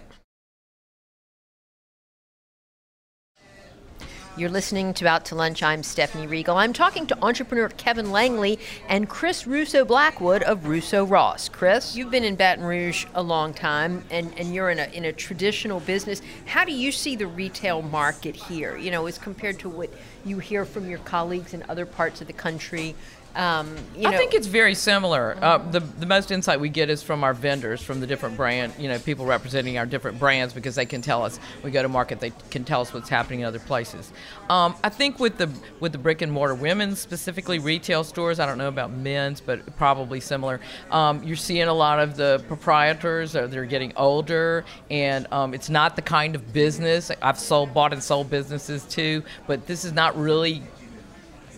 You're 4.37 4.51
listening 4.51 4.95
to 4.95 5.07
Out 5.07 5.27
to 5.27 5.37
Lunch. 5.37 5.63
I'm 5.63 5.85
Stephanie 5.85 6.27
Riegel. 6.27 6.57
I'm 6.57 6.73
talking 6.73 7.07
to 7.07 7.25
entrepreneur 7.25 7.69
Kevin 7.69 8.11
Langley 8.11 8.59
and 8.89 9.09
Chris 9.09 9.47
Russo 9.47 9.85
Blackwood 9.85 10.43
of 10.43 10.67
Russo 10.67 11.05
Ross. 11.05 11.49
Chris, 11.49 11.95
you've 11.95 12.11
been 12.11 12.25
in 12.25 12.35
Baton 12.35 12.65
Rouge 12.65 13.07
a 13.15 13.23
long 13.23 13.55
time 13.55 14.05
and, 14.11 14.37
and 14.37 14.53
you're 14.53 14.71
in 14.71 14.81
a, 14.81 14.87
in 14.87 15.05
a 15.05 15.13
traditional 15.13 15.79
business. 15.79 16.21
How 16.47 16.65
do 16.65 16.73
you 16.73 16.91
see 16.91 17.15
the 17.15 17.29
retail 17.29 17.81
market 17.83 18.35
here, 18.35 18.77
you 18.77 18.91
know, 18.91 19.07
as 19.07 19.19
compared 19.19 19.61
to 19.61 19.69
what 19.69 19.91
you 20.25 20.41
hear 20.41 20.65
from 20.65 20.91
your 20.91 20.99
colleagues 20.99 21.55
in 21.55 21.63
other 21.69 21.87
parts 21.87 22.21
of 22.21 22.27
the 22.27 22.33
country? 22.33 22.97
Um, 23.37 23.77
you 23.97 24.09
I 24.09 24.17
think 24.17 24.33
it's 24.33 24.47
very 24.47 24.75
similar. 24.75 25.37
Uh, 25.41 25.59
the 25.59 25.81
the 25.81 26.07
most 26.07 26.31
insight 26.31 26.61
we 26.61 26.69
get 26.69 26.89
is 26.89 27.03
from 27.03 27.25
our 27.25 27.35
vendors, 27.35 27.83
from 27.83 28.01
the 28.01 28.07
different 28.07 28.37
brand, 28.37 28.73
you 28.79 28.89
know, 28.89 28.99
people 28.99 29.27
representing 29.27 29.77
our 29.77 29.87
different 29.87 30.19
brands 30.19 30.55
because 30.55 30.75
they 30.77 30.87
can 30.87 31.03
tell 31.03 31.25
us. 31.25 31.41
We 31.63 31.71
go 31.71 31.83
to 31.83 31.89
market, 31.89 32.21
they 32.21 32.33
can 32.51 32.65
tell 32.65 32.81
us 32.81 32.95
what's 32.95 33.09
happening 33.09 33.41
in 33.41 33.47
other 33.47 33.59
places. 33.59 34.13
Um, 34.49 34.77
I 34.85 34.89
think 34.89 35.19
with 35.19 35.37
the 35.39 35.51
with 35.81 35.93
the 35.93 35.99
brick 35.99 36.23
and 36.23 36.31
mortar 36.31 36.55
women's 36.55 37.01
specifically 37.01 37.59
retail 37.59 38.05
stores, 38.05 38.39
I 38.39 38.47
don't 38.47 38.59
know 38.59 38.69
about 38.69 38.93
men's, 38.93 39.41
but 39.41 39.77
probably 39.77 40.21
similar. 40.21 40.61
Um, 40.91 41.23
you're 41.25 41.37
seeing 41.37 41.69
a 41.69 41.75
lot 41.75 41.99
of 41.99 42.17
the 42.17 42.45
proprietors, 42.47 43.35
uh, 43.35 43.49
they're 43.49 43.65
getting 43.65 43.93
older, 43.97 44.65
and 44.91 45.27
um, 45.33 45.55
it's 45.55 45.71
not 45.71 45.97
the 45.97 46.03
kind 46.03 46.37
of 46.37 46.53
business 46.53 47.11
I've 47.21 47.39
sold, 47.39 47.75
bought 47.75 47.93
and 47.93 48.03
sold 48.03 48.31
businesses 48.31 48.85
too, 48.85 49.25
but 49.47 49.67
this 49.67 49.85
is 49.85 49.93
not 49.93 50.17
really 50.17 50.63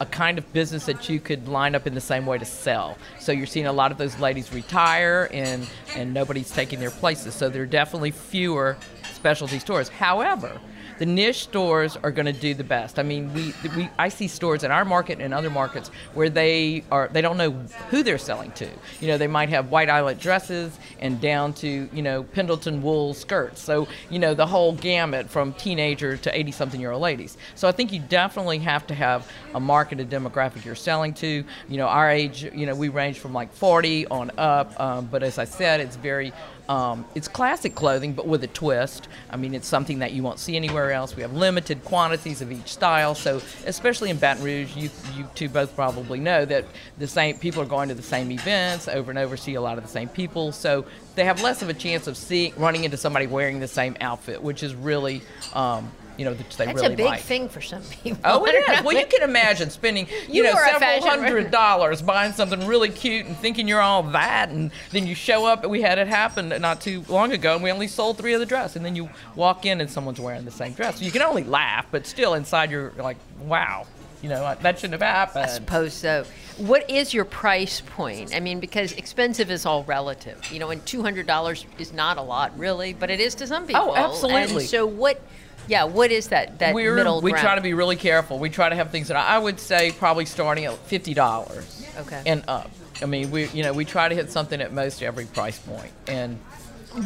a 0.00 0.06
kind 0.06 0.38
of 0.38 0.52
business 0.52 0.86
that 0.86 1.08
you 1.08 1.20
could 1.20 1.48
line 1.48 1.74
up 1.74 1.86
in 1.86 1.94
the 1.94 2.00
same 2.00 2.26
way 2.26 2.38
to 2.38 2.44
sell. 2.44 2.98
So 3.18 3.32
you're 3.32 3.46
seeing 3.46 3.66
a 3.66 3.72
lot 3.72 3.92
of 3.92 3.98
those 3.98 4.18
ladies 4.18 4.52
retire 4.52 5.28
and 5.32 5.68
and 5.94 6.12
nobody's 6.12 6.50
taking 6.50 6.80
their 6.80 6.90
places. 6.90 7.34
So 7.34 7.48
there 7.48 7.62
are 7.62 7.66
definitely 7.66 8.10
fewer 8.10 8.76
specialty 9.12 9.58
stores. 9.58 9.88
However, 9.88 10.60
the 10.98 11.06
niche 11.06 11.44
stores 11.44 11.96
are 12.02 12.10
going 12.10 12.26
to 12.26 12.32
do 12.32 12.54
the 12.54 12.64
best. 12.64 12.98
I 12.98 13.02
mean, 13.02 13.32
we, 13.34 13.52
we 13.76 13.88
I 13.98 14.08
see 14.08 14.28
stores 14.28 14.64
in 14.64 14.70
our 14.70 14.84
market 14.84 15.20
and 15.20 15.34
other 15.34 15.50
markets 15.50 15.90
where 16.14 16.30
they 16.30 16.84
are 16.90 17.08
they 17.12 17.20
don't 17.20 17.36
know 17.36 17.50
who 17.90 18.02
they're 18.02 18.18
selling 18.18 18.52
to. 18.52 18.68
You 19.00 19.08
know, 19.08 19.18
they 19.18 19.26
might 19.26 19.48
have 19.50 19.70
white 19.70 19.88
eyelet 19.88 20.18
dresses 20.18 20.78
and 20.98 21.20
down 21.20 21.52
to 21.54 21.88
you 21.92 22.02
know 22.02 22.22
Pendleton 22.22 22.82
wool 22.82 23.14
skirts. 23.14 23.60
So 23.60 23.88
you 24.10 24.18
know 24.18 24.34
the 24.34 24.46
whole 24.46 24.72
gamut 24.72 25.28
from 25.28 25.52
teenager 25.54 26.16
to 26.16 26.36
80 26.36 26.52
something 26.52 26.80
year 26.80 26.92
old 26.92 27.02
ladies. 27.02 27.36
So 27.54 27.68
I 27.68 27.72
think 27.72 27.92
you 27.92 28.00
definitely 28.00 28.58
have 28.58 28.86
to 28.88 28.94
have 28.94 29.30
a 29.54 29.60
marketed 29.60 30.10
demographic 30.10 30.64
you're 30.64 30.74
selling 30.74 31.14
to. 31.14 31.44
You 31.68 31.76
know, 31.76 31.86
our 31.86 32.10
age, 32.10 32.44
you 32.54 32.66
know, 32.66 32.74
we 32.74 32.88
range 32.88 33.18
from 33.18 33.32
like 33.32 33.52
40 33.52 34.06
on 34.08 34.30
up. 34.38 34.78
Um, 34.80 35.06
but 35.06 35.22
as 35.22 35.38
I 35.38 35.44
said, 35.44 35.80
it's 35.80 35.96
very 35.96 36.32
um, 36.68 37.04
it's 37.14 37.28
classic 37.28 37.74
clothing, 37.74 38.12
but 38.12 38.26
with 38.26 38.42
a 38.44 38.48
twist. 38.48 39.08
I 39.30 39.36
mean, 39.36 39.54
it's 39.54 39.68
something 39.68 40.00
that 40.00 40.12
you 40.12 40.22
won't 40.22 40.38
see 40.38 40.56
anywhere 40.56 40.92
else. 40.92 41.14
We 41.14 41.22
have 41.22 41.32
limited 41.32 41.84
quantities 41.84 42.42
of 42.42 42.50
each 42.50 42.72
style, 42.72 43.14
so 43.14 43.40
especially 43.66 44.10
in 44.10 44.16
Baton 44.16 44.42
Rouge, 44.42 44.76
you 44.76 44.90
you 45.14 45.28
two 45.34 45.48
both 45.48 45.74
probably 45.76 46.18
know 46.18 46.44
that 46.44 46.64
the 46.98 47.06
same 47.06 47.38
people 47.38 47.62
are 47.62 47.66
going 47.66 47.88
to 47.88 47.94
the 47.94 48.02
same 48.02 48.30
events 48.30 48.88
over 48.88 49.10
and 49.10 49.18
over, 49.18 49.36
see 49.36 49.54
a 49.54 49.60
lot 49.60 49.78
of 49.78 49.84
the 49.84 49.90
same 49.90 50.08
people, 50.08 50.52
so 50.52 50.84
they 51.14 51.24
have 51.24 51.42
less 51.42 51.62
of 51.62 51.68
a 51.68 51.74
chance 51.74 52.06
of 52.06 52.16
seeing 52.16 52.52
running 52.56 52.84
into 52.84 52.96
somebody 52.96 53.26
wearing 53.26 53.60
the 53.60 53.68
same 53.68 53.96
outfit, 54.00 54.42
which 54.42 54.62
is 54.62 54.74
really. 54.74 55.22
Um, 55.54 55.90
you 56.16 56.24
know, 56.24 56.34
that 56.34 56.50
they 56.50 56.66
that's 56.66 56.80
really 56.80 56.94
a 56.94 56.96
big 56.96 57.06
like. 57.06 57.20
thing 57.20 57.48
for 57.48 57.60
some 57.60 57.82
people. 57.82 58.20
Oh, 58.24 58.44
it 58.46 58.54
is. 58.70 58.82
Well, 58.82 58.96
you 58.96 59.06
can 59.06 59.22
imagine 59.22 59.70
spending, 59.70 60.06
you, 60.28 60.36
You 60.36 60.42
know, 60.44 60.54
several 60.54 61.08
hundred 61.08 61.50
dollars 61.50 62.02
buying 62.02 62.32
something 62.32 62.66
really 62.66 62.88
cute 62.88 63.26
and 63.26 63.36
thinking 63.36 63.68
you're 63.68 63.80
all 63.80 64.02
that, 64.04 64.48
and 64.48 64.70
then 64.90 65.06
you 65.06 65.14
show 65.14 65.46
up. 65.46 65.62
And 65.62 65.70
we 65.70 65.82
had 65.82 65.98
it 65.98 66.08
happen 66.08 66.48
not 66.48 66.80
too 66.80 67.04
long 67.08 67.32
ago, 67.32 67.54
and 67.54 67.62
we 67.62 67.70
only 67.70 67.88
sold 67.88 68.18
three 68.18 68.32
of 68.32 68.40
the 68.40 68.46
dress, 68.46 68.76
and 68.76 68.84
then 68.84 68.96
you 68.96 69.10
walk 69.34 69.66
in 69.66 69.80
and 69.80 69.90
someone's 69.90 70.20
wearing 70.20 70.44
the 70.44 70.50
same 70.50 70.72
dress. 70.72 71.00
You 71.00 71.10
can 71.10 71.22
only 71.22 71.44
laugh, 71.44 71.86
but 71.90 72.06
still 72.06 72.34
inside 72.34 72.70
you're 72.70 72.92
like, 72.96 73.16
wow, 73.42 73.86
you 74.22 74.28
know, 74.28 74.56
that 74.60 74.78
shouldn't 74.78 75.00
have 75.00 75.02
happened. 75.02 75.44
I 75.44 75.48
suppose 75.48 75.92
so. 75.92 76.24
What 76.56 76.88
is 76.90 77.12
your 77.12 77.24
price 77.24 77.82
point? 77.82 78.34
I 78.34 78.40
mean, 78.40 78.60
because 78.60 78.92
expensive 78.92 79.50
is 79.50 79.66
all 79.66 79.84
relative, 79.84 80.40
you 80.50 80.58
know, 80.58 80.70
and 80.70 80.84
two 80.86 81.02
hundred 81.02 81.26
dollars 81.26 81.66
is 81.78 81.92
not 81.92 82.16
a 82.16 82.22
lot, 82.22 82.58
really, 82.58 82.94
but 82.94 83.10
it 83.10 83.20
is 83.20 83.34
to 83.36 83.46
some 83.46 83.64
oh, 83.64 83.66
people. 83.66 83.90
Oh, 83.90 83.94
absolutely. 83.96 84.62
And 84.62 84.70
so, 84.70 84.86
what? 84.86 85.20
Yeah, 85.68 85.84
what 85.84 86.10
is 86.10 86.28
that? 86.28 86.58
That 86.58 86.74
We're, 86.74 86.94
middle 86.94 87.20
we 87.20 87.30
ground? 87.32 87.44
try 87.44 87.54
to 87.56 87.60
be 87.60 87.74
really 87.74 87.96
careful. 87.96 88.38
We 88.38 88.50
try 88.50 88.68
to 88.68 88.74
have 88.76 88.90
things 88.90 89.08
that 89.08 89.16
I 89.16 89.38
would 89.38 89.58
say 89.60 89.92
probably 89.92 90.26
starting 90.26 90.64
at 90.66 90.76
fifty 90.78 91.14
dollars 91.14 91.84
Okay. 91.98 92.22
and 92.26 92.44
up. 92.48 92.70
I 93.02 93.06
mean, 93.06 93.30
we 93.30 93.48
you 93.48 93.62
know 93.62 93.72
we 93.72 93.84
try 93.84 94.08
to 94.08 94.14
hit 94.14 94.30
something 94.30 94.60
at 94.60 94.72
most 94.72 95.02
every 95.02 95.26
price 95.26 95.58
point, 95.58 95.92
and 96.06 96.38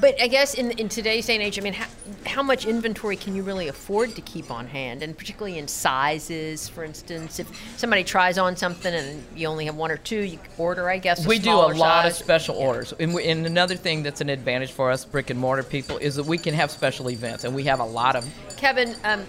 But 0.01 0.21
I 0.21 0.29
guess 0.29 0.55
in 0.55 0.71
in 0.73 0.89
today's 0.89 1.27
day 1.27 1.35
and 1.35 1.43
age, 1.43 1.59
I 1.59 1.63
mean, 1.63 1.73
how, 1.73 1.87
how 2.27 2.43
much 2.43 2.67
inventory 2.67 3.17
can 3.17 3.35
you 3.35 3.43
really 3.43 3.69
afford 3.69 4.15
to 4.15 4.21
keep 4.23 4.51
on 4.51 4.67
hand, 4.67 5.03
and 5.03 5.17
particularly 5.17 5.59
in 5.59 5.67
sizes, 5.67 6.69
for 6.69 6.85
instance, 6.85 7.39
if 7.39 7.49
somebody 7.77 8.05
tries 8.05 8.39
on 8.39 8.57
something 8.57 8.95
and 8.95 9.25
you 9.35 9.49
only 9.49 9.65
have 9.67 9.75
one 9.75 9.91
or 9.91 9.97
two, 9.97 10.21
you 10.21 10.39
order, 10.59 10.89
I 10.89 10.99
guess. 10.99 11.27
we 11.27 11.39
do 11.39 11.51
a 11.51 11.73
lot 11.75 12.07
of 12.07 12.13
special 12.13 12.57
orders 12.57 12.93
and, 12.99 13.15
we, 13.15 13.27
and 13.27 13.47
another 13.47 13.77
thing 13.77 14.03
that's 14.03 14.21
an 14.21 14.29
advantage 14.29 14.73
for 14.73 14.91
us 14.91 15.05
brick 15.05 15.31
and 15.31 15.39
mortar 15.39 15.63
people 15.63 15.97
is 15.99 16.17
that 16.17 16.27
we 16.27 16.39
can 16.39 16.55
have 16.55 16.71
special 16.71 17.11
events 17.11 17.45
and 17.45 17.55
we 17.55 17.65
have 17.65 17.81
a 17.81 17.85
lot 17.85 18.17
of 18.17 18.29
Kevin, 18.57 18.95
um, 19.05 19.25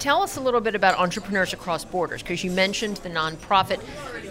tell 0.00 0.22
us 0.22 0.36
a 0.36 0.40
little 0.40 0.60
bit 0.60 0.74
about 0.74 0.98
entrepreneurs 0.98 1.52
across 1.52 1.84
borders 1.84 2.22
because 2.22 2.42
you 2.42 2.50
mentioned 2.50 2.96
the 2.98 3.10
nonprofit, 3.10 3.80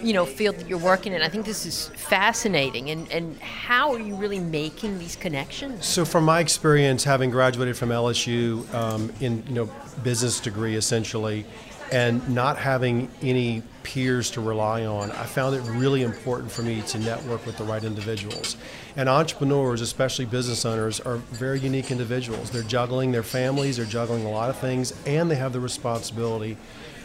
you 0.04 0.12
know, 0.12 0.26
field 0.26 0.56
that 0.56 0.68
you're 0.68 0.78
working 0.78 1.12
in. 1.12 1.22
I 1.22 1.28
think 1.28 1.46
this 1.46 1.64
is 1.64 1.88
fascinating, 1.94 2.90
and 2.90 3.10
and 3.10 3.38
how 3.40 3.92
are 3.94 3.98
you 3.98 4.14
really 4.16 4.40
making 4.40 4.98
these 4.98 5.16
connections? 5.16 5.86
So, 5.86 6.04
from 6.04 6.24
my 6.24 6.40
experience, 6.40 7.04
having 7.04 7.30
graduated 7.30 7.76
from 7.76 7.90
LSU 7.90 8.72
um, 8.74 9.12
in 9.20 9.42
you 9.46 9.54
know 9.54 9.70
business 10.02 10.40
degree 10.40 10.76
essentially, 10.76 11.46
and 11.92 12.26
not 12.28 12.56
having 12.56 13.10
any 13.22 13.62
peers 13.82 14.30
to 14.32 14.40
rely 14.40 14.86
on, 14.86 15.10
I 15.12 15.24
found 15.24 15.56
it 15.56 15.60
really 15.62 16.02
important 16.02 16.50
for 16.52 16.62
me 16.62 16.82
to 16.82 16.98
network 16.98 17.44
with 17.46 17.56
the 17.56 17.64
right 17.64 17.82
individuals. 17.82 18.56
And 18.96 19.08
entrepreneurs, 19.08 19.80
especially 19.80 20.26
business 20.26 20.64
owners, 20.64 21.00
are 21.00 21.16
very 21.16 21.58
unique 21.60 21.90
individuals. 21.90 22.50
They're 22.50 22.62
juggling 22.62 23.12
their 23.12 23.22
families, 23.22 23.76
they're 23.76 23.86
juggling 23.86 24.24
a 24.24 24.30
lot 24.30 24.50
of 24.50 24.58
things, 24.58 24.92
and 25.06 25.30
they 25.30 25.36
have 25.36 25.52
the 25.52 25.60
responsibility 25.60 26.56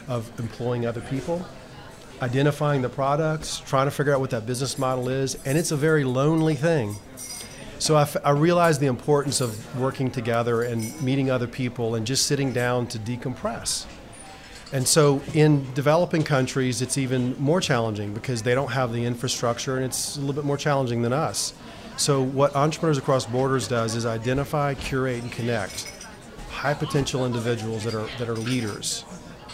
of 0.07 0.31
employing 0.39 0.85
other 0.85 1.01
people 1.01 1.45
identifying 2.21 2.81
the 2.81 2.89
products, 2.89 3.59
trying 3.65 3.87
to 3.87 3.91
figure 3.91 4.13
out 4.13 4.19
what 4.19 4.29
that 4.29 4.45
business 4.45 4.77
model 4.77 5.09
is, 5.09 5.35
and 5.45 5.57
it's 5.57 5.71
a 5.71 5.75
very 5.75 6.03
lonely 6.03 6.55
thing. 6.55 6.95
So 7.77 7.95
I, 7.95 8.29
realized 8.31 8.79
the 8.79 8.87
importance 8.87 9.41
of 9.41 9.79
working 9.79 10.09
together 10.09 10.61
and 10.63 10.99
meeting 11.01 11.29
other 11.29 11.47
people 11.47 11.95
and 11.95 12.07
just 12.07 12.25
sitting 12.25 12.53
down 12.53 12.87
to 12.87 12.99
decompress. 12.99 13.85
And 14.73 14.87
so 14.87 15.21
in 15.33 15.71
developing 15.73 16.23
countries, 16.23 16.81
it's 16.81 16.97
even 16.97 17.35
more 17.39 17.61
challenging 17.61 18.13
because 18.13 18.41
they 18.41 18.55
don't 18.55 18.71
have 18.71 18.91
the 18.91 19.05
infrastructure 19.05 19.75
and 19.75 19.85
it's 19.85 20.17
a 20.17 20.19
little 20.19 20.33
bit 20.33 20.43
more 20.43 20.57
challenging 20.57 21.01
than 21.01 21.13
us. 21.13 21.53
So 21.97 22.21
what 22.21 22.55
Entrepreneurs 22.55 22.97
Across 22.97 23.27
Borders 23.27 23.67
does 23.67 23.95
is 23.95 24.05
identify, 24.05 24.73
curate, 24.73 25.23
and 25.23 25.31
connect 25.31 25.91
high 26.49 26.73
potential 26.73 27.25
individuals 27.25 27.83
that 27.83 27.93
are, 27.93 28.07
that 28.17 28.27
are 28.27 28.35
leaders, 28.35 29.03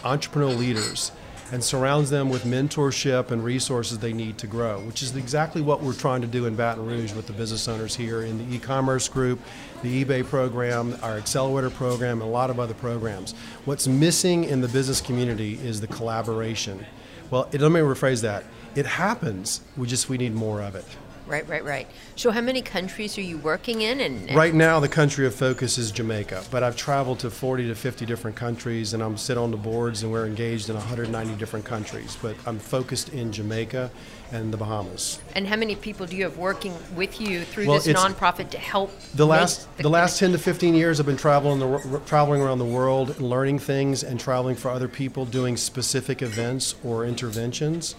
entrepreneurial 0.04 0.58
leaders, 0.58 1.12
and 1.52 1.64
surrounds 1.64 2.10
them 2.10 2.30
with 2.30 2.44
mentorship 2.44 3.32
and 3.32 3.44
resources 3.44 4.00
they 4.00 4.14
need 4.14 4.38
to 4.38 4.48
grow, 4.48 4.80
which 4.82 5.04
is 5.04 5.16
exactly 5.16 5.62
what 5.62 5.84
we're 5.84 5.94
trying 5.94 6.22
to 6.22 6.28
do 6.28 6.46
in 6.46 6.56
Baton 6.56 6.86
Rouge 6.86 7.14
with 7.14 7.28
the 7.28 7.34
business 7.34 7.68
owners 7.68 7.96
here 7.96 8.24
in 8.24 8.38
the 8.38 8.56
e-commerce 8.56 9.10
group, 9.10 9.40
the 9.84 10.04
eBay 10.04 10.26
program, 10.26 10.98
our 11.04 11.18
accelerator 11.18 11.70
program, 11.70 12.22
and 12.22 12.30
a 12.30 12.32
lot 12.32 12.50
of 12.50 12.60
other 12.60 12.74
programs. 12.74 13.34
What's 13.66 13.88
missing 13.88 14.46
in 14.46 14.62
the 14.62 14.70
business 14.70 15.02
community 15.02 15.56
is 15.56 15.82
the 15.82 15.88
collaboration. 15.88 16.86
Well, 17.30 17.50
let 17.52 17.72
me 17.72 17.80
rephrase 17.82 18.22
that. 18.22 18.46
It 18.76 18.86
happens. 18.86 19.62
We 19.76 19.88
just 19.88 20.08
we 20.08 20.18
need 20.18 20.34
more 20.34 20.62
of 20.62 20.76
it. 20.76 20.86
Right, 21.28 21.48
right, 21.48 21.64
right. 21.64 21.88
So, 22.16 22.32
how 22.32 22.42
many 22.42 22.62
countries 22.62 23.18
are 23.18 23.22
you 23.22 23.38
working 23.38 23.82
in? 23.82 24.00
And, 24.02 24.30
and 24.30 24.38
Right 24.38 24.54
now, 24.54 24.80
the 24.80 24.90
country 24.90 25.26
of 25.26 25.34
focus 25.36 25.78
is 25.78 25.92
Jamaica, 25.92 26.44
but 26.52 26.64
I've 26.64 26.76
traveled 26.76 27.20
to 27.20 27.30
40 27.30 27.68
to 27.68 27.76
50 27.76 28.06
different 28.06 28.36
countries, 28.36 28.94
and 28.94 29.02
I'm 29.02 29.18
sit 29.18 29.38
on 29.38 29.52
the 29.52 29.58
boards, 29.58 30.04
and 30.04 30.12
we're 30.12 30.26
engaged 30.26 30.70
in 30.70 30.76
190 30.76 31.36
different 31.36 31.66
countries. 31.66 32.18
But 32.22 32.36
I'm 32.46 32.60
focused 32.60 33.10
in 33.10 33.32
Jamaica 33.32 33.92
and 34.32 34.54
the 34.54 34.58
Bahamas. 34.58 35.20
and 35.36 35.46
how 35.48 35.58
many 35.58 35.76
people 35.76 36.06
do 36.06 36.16
you 36.16 36.24
have 36.24 36.38
working 36.38 36.74
with 36.96 37.20
you 37.20 37.44
through 37.44 37.68
Well, 37.68 37.80
this 37.80 37.88
nonprofit 37.88 38.50
to 38.52 38.58
help? 38.58 38.92
The 39.14 39.28
last 39.28 39.68
the 39.78 39.90
last 39.90 40.20
10 40.20 40.32
to 40.32 40.38
15 40.38 40.74
years, 40.74 41.00
I've 41.00 41.06
been 41.06 41.18
traveling 41.18 41.60
the 41.60 42.02
traveling 42.06 42.42
around 42.42 42.60
the 42.60 42.66
world, 42.66 43.12
and 43.12 43.30
learning 43.30 43.60
things, 43.60 44.04
and 44.04 44.20
traveling 44.20 44.56
for 44.56 44.70
other 44.70 44.88
people, 44.88 45.26
doing 45.26 45.58
specific 45.58 46.22
events 46.22 46.76
or 46.84 47.06
interventions. 47.06 47.96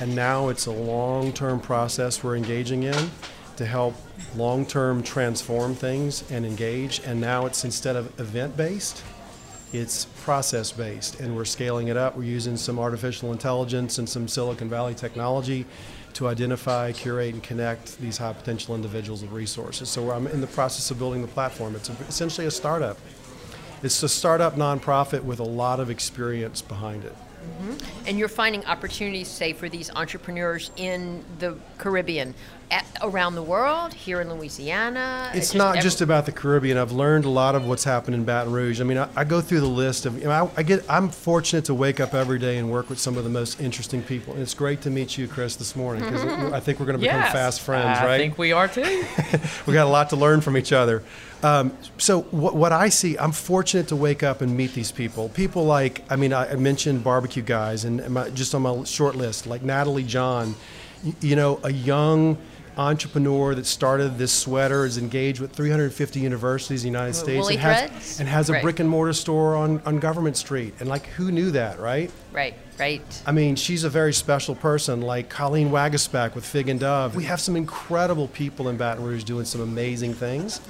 And 0.00 0.14
now 0.14 0.48
it's 0.48 0.66
a 0.66 0.72
long-term 0.72 1.60
process 1.60 2.22
we're 2.22 2.36
engaging 2.36 2.82
in 2.82 3.10
to 3.56 3.64
help 3.64 3.94
long-term 4.36 5.02
transform 5.02 5.74
things 5.74 6.30
and 6.30 6.44
engage. 6.44 7.00
And 7.06 7.20
now 7.20 7.46
it's 7.46 7.64
instead 7.64 7.96
of 7.96 8.20
event-based, 8.20 9.02
it's 9.72 10.04
process 10.22 10.70
based, 10.70 11.20
and 11.20 11.34
we're 11.34 11.44
scaling 11.44 11.88
it 11.88 11.96
up. 11.96 12.16
We're 12.16 12.24
using 12.24 12.56
some 12.56 12.78
artificial 12.78 13.32
intelligence 13.32 13.98
and 13.98 14.08
some 14.08 14.28
Silicon 14.28 14.68
Valley 14.68 14.94
technology 14.94 15.66
to 16.14 16.28
identify, 16.28 16.92
curate, 16.92 17.34
and 17.34 17.42
connect 17.42 17.98
these 17.98 18.16
high 18.16 18.32
potential 18.32 18.74
individuals 18.74 19.22
with 19.22 19.32
resources. 19.32 19.88
So 19.88 20.10
I'm 20.10 20.26
in 20.28 20.40
the 20.40 20.46
process 20.46 20.90
of 20.90 20.98
building 20.98 21.20
the 21.20 21.28
platform. 21.28 21.74
It's 21.74 21.90
essentially 22.08 22.46
a 22.46 22.50
startup. 22.50 22.98
It's 23.82 24.02
a 24.02 24.08
startup 24.08 24.54
nonprofit 24.54 25.22
with 25.22 25.40
a 25.40 25.44
lot 25.44 25.80
of 25.80 25.90
experience 25.90 26.62
behind 26.62 27.04
it. 27.04 27.14
And 28.06 28.18
you're 28.18 28.28
finding 28.28 28.64
opportunities, 28.66 29.28
say, 29.28 29.52
for 29.52 29.68
these 29.68 29.90
entrepreneurs 29.90 30.70
in 30.76 31.24
the 31.38 31.56
Caribbean, 31.78 32.34
at, 32.70 32.84
around 33.02 33.34
the 33.36 33.42
world, 33.42 33.92
here 33.94 34.20
in 34.20 34.32
Louisiana. 34.32 35.30
It's 35.34 35.48
just 35.48 35.54
not 35.54 35.76
ev- 35.76 35.82
just 35.82 36.00
about 36.00 36.26
the 36.26 36.32
Caribbean. 36.32 36.76
I've 36.78 36.92
learned 36.92 37.24
a 37.24 37.28
lot 37.28 37.54
of 37.54 37.66
what's 37.66 37.84
happened 37.84 38.14
in 38.14 38.24
Baton 38.24 38.52
Rouge. 38.52 38.80
I 38.80 38.84
mean, 38.84 38.98
I, 38.98 39.08
I 39.14 39.24
go 39.24 39.40
through 39.40 39.60
the 39.60 39.66
list 39.66 40.06
of. 40.06 40.18
You 40.18 40.24
know, 40.24 40.50
I, 40.56 40.60
I 40.60 40.62
get. 40.62 40.84
I'm 40.88 41.08
fortunate 41.08 41.64
to 41.66 41.74
wake 41.74 42.00
up 42.00 42.14
every 42.14 42.38
day 42.38 42.58
and 42.58 42.70
work 42.70 42.88
with 42.90 42.98
some 42.98 43.16
of 43.16 43.24
the 43.24 43.30
most 43.30 43.60
interesting 43.60 44.02
people. 44.02 44.32
And 44.34 44.42
it's 44.42 44.54
great 44.54 44.80
to 44.82 44.90
meet 44.90 45.16
you, 45.16 45.28
Chris, 45.28 45.56
this 45.56 45.76
morning 45.76 46.04
because 46.04 46.22
I 46.52 46.60
think 46.60 46.80
we're 46.80 46.86
going 46.86 46.98
to 46.98 47.02
become 47.02 47.20
Yes, 47.20 47.32
fast 47.32 47.60
friends, 47.60 48.00
right? 48.00 48.14
I 48.14 48.18
think 48.18 48.38
we 48.38 48.52
are 48.52 48.66
too. 48.68 48.82
we 49.66 49.72
got 49.72 49.86
a 49.86 49.90
lot 49.90 50.10
to 50.10 50.16
learn 50.16 50.40
from 50.40 50.56
each 50.56 50.72
other. 50.72 51.02
Um, 51.42 51.76
so 51.98 52.22
what, 52.22 52.56
what 52.56 52.72
I 52.72 52.88
see, 52.88 53.16
I'm 53.18 53.30
fortunate 53.30 53.88
to 53.88 53.96
wake 53.96 54.22
up 54.22 54.40
and 54.40 54.56
meet 54.56 54.72
these 54.72 54.90
people. 54.90 55.28
People 55.28 55.64
like, 55.66 56.02
I 56.10 56.16
mean, 56.16 56.32
I, 56.32 56.50
I 56.52 56.56
mentioned 56.56 57.04
barbecue 57.04 57.42
guys, 57.42 57.84
and 57.84 58.08
my, 58.08 58.30
just 58.30 58.54
on 58.54 58.62
my 58.62 58.82
short 58.84 59.14
list, 59.16 59.46
like 59.46 59.62
Natalie 59.62 60.02
John, 60.02 60.54
y- 61.04 61.12
you 61.20 61.36
know, 61.36 61.60
a 61.62 61.70
young 61.70 62.38
entrepreneur 62.78 63.54
that 63.54 63.66
started 63.66 64.18
this 64.18 64.32
sweater 64.32 64.84
is 64.84 64.98
engaged 64.98 65.40
with 65.40 65.52
350 65.52 66.20
universities 66.20 66.84
in 66.84 66.92
the 66.92 66.98
United 66.98 67.14
States 67.14 67.40
Woolly 67.40 67.54
and 67.54 67.62
has, 67.62 68.20
and 68.20 68.28
has 68.28 68.50
a 68.50 68.54
Right. 68.54 68.62
brick 68.62 68.80
and 68.80 68.88
mortar 68.88 69.12
store 69.12 69.56
on, 69.56 69.80
on 69.86 69.98
Government 69.98 70.36
Street. 70.36 70.74
And 70.80 70.88
like, 70.88 71.06
who 71.08 71.30
knew 71.32 71.50
that, 71.52 71.78
right? 71.80 72.10
Right, 72.32 72.54
right. 72.78 73.22
I 73.26 73.32
mean, 73.32 73.56
she's 73.56 73.84
a 73.84 73.90
very 73.90 74.12
special 74.12 74.54
person, 74.54 75.00
like 75.00 75.28
Colleen 75.28 75.70
Waguespack 75.70 76.34
with 76.34 76.44
Fig 76.44 76.68
and 76.68 76.78
Dove. 76.80 77.16
We 77.16 77.24
have 77.24 77.40
some 77.40 77.56
incredible 77.56 78.28
people 78.28 78.68
in 78.68 78.76
Baton 78.76 79.04
Rouge 79.04 79.24
doing 79.24 79.44
some 79.46 79.60
amazing 79.60 80.14
things. 80.14 80.60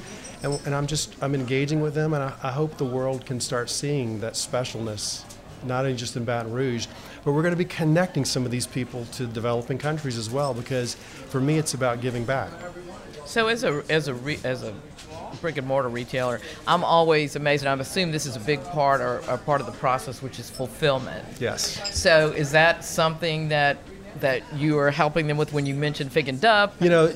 And, 0.42 0.60
and 0.66 0.74
I'm 0.74 0.86
just, 0.86 1.14
I'm 1.22 1.34
engaging 1.34 1.80
with 1.80 1.94
them, 1.94 2.12
and 2.14 2.22
I, 2.22 2.32
I 2.42 2.52
hope 2.52 2.76
the 2.76 2.84
world 2.84 3.24
can 3.26 3.40
start 3.40 3.70
seeing 3.70 4.20
that 4.20 4.34
specialness, 4.34 5.24
not 5.64 5.84
only 5.84 5.96
just 5.96 6.16
in 6.16 6.24
Baton 6.24 6.52
Rouge, 6.52 6.86
but 7.24 7.32
we're 7.32 7.42
going 7.42 7.54
to 7.54 7.58
be 7.58 7.64
connecting 7.64 8.24
some 8.24 8.44
of 8.44 8.50
these 8.50 8.66
people 8.66 9.04
to 9.12 9.26
developing 9.26 9.78
countries 9.78 10.18
as 10.18 10.30
well, 10.30 10.54
because 10.54 10.94
for 11.28 11.40
me, 11.40 11.58
it's 11.58 11.74
about 11.74 12.00
giving 12.00 12.24
back. 12.24 12.50
So 13.24 13.48
as 13.48 13.64
a 13.64 13.82
as 13.90 14.08
a 14.08 14.14
re, 14.14 14.38
as 14.44 14.62
a 14.62 14.72
brick 15.40 15.56
and 15.56 15.66
mortar 15.66 15.88
retailer, 15.88 16.40
I'm 16.66 16.84
always 16.84 17.34
amazed. 17.36 17.64
And 17.64 17.80
I 17.80 17.82
assume 17.82 18.12
this 18.12 18.26
is 18.26 18.36
a 18.36 18.40
big 18.40 18.62
part 18.64 19.00
or, 19.00 19.20
part 19.38 19.60
of 19.60 19.66
the 19.66 19.72
process, 19.72 20.22
which 20.22 20.38
is 20.38 20.48
fulfillment. 20.48 21.26
Yes. 21.40 21.92
So 21.98 22.30
is 22.30 22.52
that 22.52 22.84
something 22.84 23.48
that 23.48 23.78
that 24.20 24.42
you 24.54 24.78
are 24.78 24.90
helping 24.90 25.26
them 25.26 25.36
with 25.36 25.52
when 25.52 25.66
you 25.66 25.74
mentioned 25.74 26.12
Fig 26.12 26.28
and 26.28 26.40
Dove? 26.40 26.72
You 26.80 26.88
know, 26.88 27.12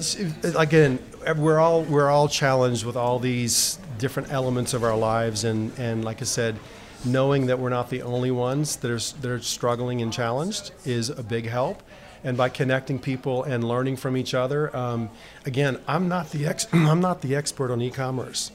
again, 0.57 0.99
we're 1.37 1.59
all 1.59 1.83
we're 1.83 2.11
all 2.11 2.29
challenged 2.29 2.85
with 2.85 2.97
all 2.97 3.19
these 3.19 3.79
different 3.99 4.33
elements 4.33 4.75
of 4.75 4.83
our 4.83 4.97
lives, 4.97 5.45
and 5.45 5.73
and 5.79 6.05
like 6.05 6.21
I 6.21 6.25
said, 6.25 6.59
knowing 7.05 7.47
that 7.47 7.59
we're 7.59 7.71
not 7.71 7.91
the 7.91 8.03
only 8.03 8.31
ones 8.31 8.77
that 8.77 8.91
are 8.91 9.21
that 9.21 9.31
are 9.31 9.41
struggling 9.41 10.03
and 10.03 10.13
challenged 10.13 10.73
is 10.85 11.11
a 11.11 11.23
big 11.23 11.47
help. 11.47 11.83
And 12.23 12.37
by 12.37 12.51
connecting 12.51 12.99
people 12.99 13.45
and 13.45 13.65
learning 13.65 13.97
from 13.97 14.17
each 14.17 14.35
other, 14.35 14.75
um, 14.77 15.09
again, 15.47 15.81
I'm 15.89 16.09
not 16.09 16.31
the 16.31 16.47
ex- 16.47 16.67
I'm 16.73 17.01
not 17.01 17.23
the 17.23 17.35
expert 17.35 17.71
on 17.71 17.81
e-commerce, 17.81 18.51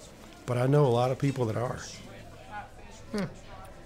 but 0.46 0.58
I 0.58 0.68
know 0.68 0.86
a 0.86 0.88
lot 0.88 1.12
of 1.12 1.18
people 1.18 1.46
that 1.46 1.58
are. 1.58 1.80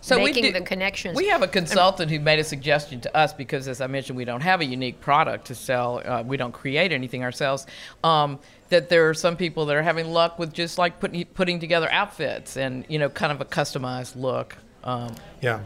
So 0.01 0.17
Making 0.17 0.43
we 0.43 0.51
the 0.51 0.62
connections. 0.62 1.17
We 1.17 1.27
have 1.27 1.41
a 1.41 1.47
consultant 1.47 2.09
who 2.09 2.19
made 2.19 2.39
a 2.39 2.43
suggestion 2.43 3.01
to 3.01 3.17
us 3.17 3.33
because, 3.33 3.67
as 3.67 3.81
I 3.81 3.88
mentioned, 3.88 4.17
we 4.17 4.25
don't 4.25 4.41
have 4.41 4.62
a 4.62 4.65
unique 4.65 5.01
product 5.01 5.47
to 5.47 5.55
sell. 5.55 6.01
Uh, 6.03 6.23
we 6.25 6.38
don't 6.38 6.53
create 6.53 6.91
anything 6.91 7.23
ourselves. 7.23 7.67
Um, 8.03 8.39
that 8.69 8.89
there 8.89 9.09
are 9.09 9.13
some 9.13 9.35
people 9.35 9.65
that 9.65 9.75
are 9.75 9.81
having 9.81 10.12
luck 10.12 10.39
with 10.39 10.53
just 10.53 10.77
like 10.77 10.99
putting 10.99 11.25
putting 11.25 11.59
together 11.59 11.91
outfits 11.91 12.55
and 12.55 12.85
you 12.88 12.99
know, 12.99 13.09
kind 13.09 13.31
of 13.31 13.41
a 13.41 13.45
customized 13.45 14.15
look. 14.15 14.57
Um, 14.83 15.15
Yeah. 15.41 15.62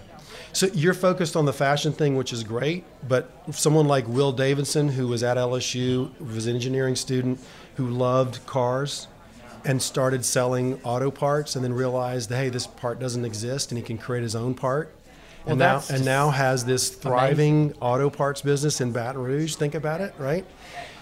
So 0.52 0.68
you're 0.68 0.94
focused 0.94 1.36
on 1.36 1.46
the 1.46 1.54
fashion 1.54 1.94
thing, 1.94 2.16
which 2.16 2.32
is 2.32 2.44
great, 2.44 2.84
but 3.08 3.32
someone 3.52 3.88
like 3.88 4.08
Will 4.08 4.32
Davidson, 4.32 4.90
who 4.90 5.08
was 5.08 5.24
at 5.24 5.38
LSU, 5.38 6.12
was 6.20 6.46
an 6.46 6.56
engineering 6.56 6.96
student 6.96 7.40
who 7.76 7.90
loved 7.90 8.46
cars 8.46 9.08
and 9.66 9.82
started 9.82 10.26
selling 10.26 10.80
auto 10.84 11.10
parts 11.10 11.56
and 11.56 11.64
then 11.64 11.74
realized, 11.74 12.30
hey, 12.30 12.50
this 12.50 12.68
part 12.68 13.00
doesn't 13.00 13.26
exist 13.26 13.72
and 13.72 13.78
he 13.78 13.84
can 13.84 13.98
create 13.98 14.24
his 14.24 14.36
own 14.36 14.54
part. 14.54 14.94
Well, 15.46 15.54
and 15.54 15.60
now 15.60 15.84
and 15.90 16.06
now 16.06 16.30
has 16.30 16.64
this 16.64 16.90
thriving 16.90 17.74
auto 17.82 18.10
parts 18.10 18.42
business 18.42 18.80
in 18.80 18.92
Baton 18.92 19.22
Rouge. 19.22 19.56
Think 19.56 19.76
about 19.76 20.00
it, 20.00 20.14
right? 20.18 20.46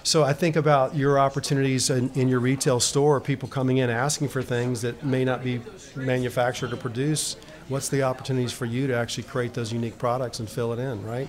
So 0.03 0.23
I 0.23 0.33
think 0.33 0.55
about 0.55 0.95
your 0.95 1.19
opportunities 1.19 1.91
in, 1.91 2.09
in 2.13 2.27
your 2.27 2.39
retail 2.39 2.79
store, 2.79 3.21
people 3.21 3.47
coming 3.47 3.77
in 3.77 3.91
asking 3.91 4.29
for 4.29 4.41
things 4.41 4.81
that 4.81 5.03
may 5.05 5.23
not 5.23 5.43
be 5.43 5.61
manufactured 5.95 6.73
or 6.73 6.77
produced. 6.77 7.37
What's 7.69 7.87
the 7.89 8.01
opportunities 8.01 8.51
for 8.51 8.65
you 8.65 8.87
to 8.87 8.95
actually 8.95 9.23
create 9.23 9.53
those 9.53 9.71
unique 9.71 9.99
products 9.99 10.39
and 10.39 10.49
fill 10.49 10.73
it 10.73 10.79
in, 10.79 11.05
right? 11.05 11.27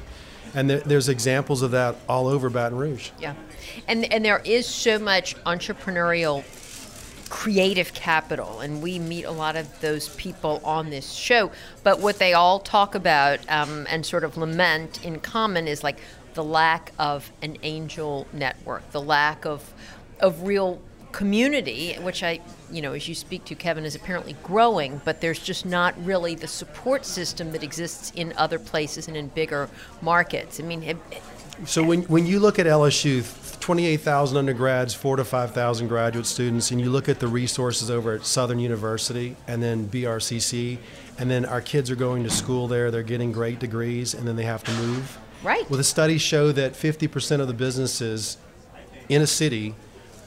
And 0.54 0.68
there, 0.68 0.80
there's 0.80 1.10
examples 1.10 1.60
of 1.60 1.70
that 1.72 1.96
all 2.08 2.26
over 2.26 2.48
Baton 2.48 2.78
Rouge. 2.78 3.10
Yeah, 3.20 3.34
and 3.88 4.10
and 4.12 4.24
there 4.24 4.40
is 4.44 4.66
so 4.66 4.98
much 4.98 5.36
entrepreneurial 5.44 6.42
creative 7.32 7.94
capital, 7.94 8.60
and 8.60 8.82
we 8.82 8.98
meet 8.98 9.24
a 9.24 9.30
lot 9.30 9.56
of 9.56 9.80
those 9.80 10.10
people 10.16 10.60
on 10.62 10.90
this 10.90 11.12
show. 11.12 11.50
But 11.82 11.98
what 11.98 12.18
they 12.18 12.34
all 12.34 12.60
talk 12.60 12.94
about 12.94 13.40
um, 13.48 13.86
and 13.88 14.04
sort 14.04 14.22
of 14.22 14.36
lament 14.36 15.02
in 15.02 15.18
common 15.18 15.66
is 15.66 15.82
like 15.82 15.98
the 16.34 16.44
lack 16.44 16.92
of 16.98 17.32
an 17.40 17.56
angel 17.62 18.26
network, 18.34 18.88
the 18.92 19.00
lack 19.00 19.46
of 19.46 19.72
of 20.20 20.42
real 20.42 20.78
community, 21.12 21.94
which 21.94 22.22
I, 22.22 22.40
you 22.70 22.82
know, 22.82 22.92
as 22.92 23.08
you 23.08 23.14
speak 23.14 23.46
to, 23.46 23.54
Kevin, 23.54 23.86
is 23.86 23.94
apparently 23.94 24.36
growing, 24.42 25.00
but 25.02 25.22
there's 25.22 25.38
just 25.38 25.64
not 25.64 25.94
really 26.04 26.34
the 26.34 26.46
support 26.46 27.06
system 27.06 27.50
that 27.52 27.62
exists 27.62 28.12
in 28.14 28.34
other 28.36 28.58
places 28.58 29.08
and 29.08 29.16
in 29.16 29.28
bigger 29.28 29.70
markets. 30.02 30.60
I 30.60 30.64
mean, 30.64 30.82
have, 30.82 30.98
So 31.64 31.82
when, 31.82 32.02
when 32.02 32.26
you 32.26 32.40
look 32.40 32.58
at 32.58 32.66
LSU, 32.66 33.22
28,000 33.62 34.36
undergrads, 34.36 34.92
four 34.92 35.14
to 35.14 35.24
5,000 35.24 35.86
graduate 35.86 36.26
students, 36.26 36.72
and 36.72 36.80
you 36.80 36.90
look 36.90 37.08
at 37.08 37.20
the 37.20 37.28
resources 37.28 37.92
over 37.92 38.12
at 38.14 38.26
Southern 38.26 38.58
University 38.58 39.36
and 39.46 39.62
then 39.62 39.88
BRCC, 39.88 40.78
and 41.16 41.30
then 41.30 41.44
our 41.44 41.60
kids 41.60 41.88
are 41.88 41.94
going 41.94 42.24
to 42.24 42.30
school 42.30 42.66
there, 42.66 42.90
they're 42.90 43.04
getting 43.04 43.30
great 43.30 43.60
degrees, 43.60 44.14
and 44.14 44.26
then 44.26 44.34
they 44.34 44.42
have 44.42 44.64
to 44.64 44.72
move. 44.72 45.16
Right. 45.44 45.68
Well, 45.70 45.76
the 45.76 45.84
studies 45.84 46.20
show 46.20 46.50
that 46.50 46.72
50% 46.72 47.40
of 47.40 47.46
the 47.46 47.54
businesses 47.54 48.36
in 49.08 49.22
a 49.22 49.28
city 49.28 49.76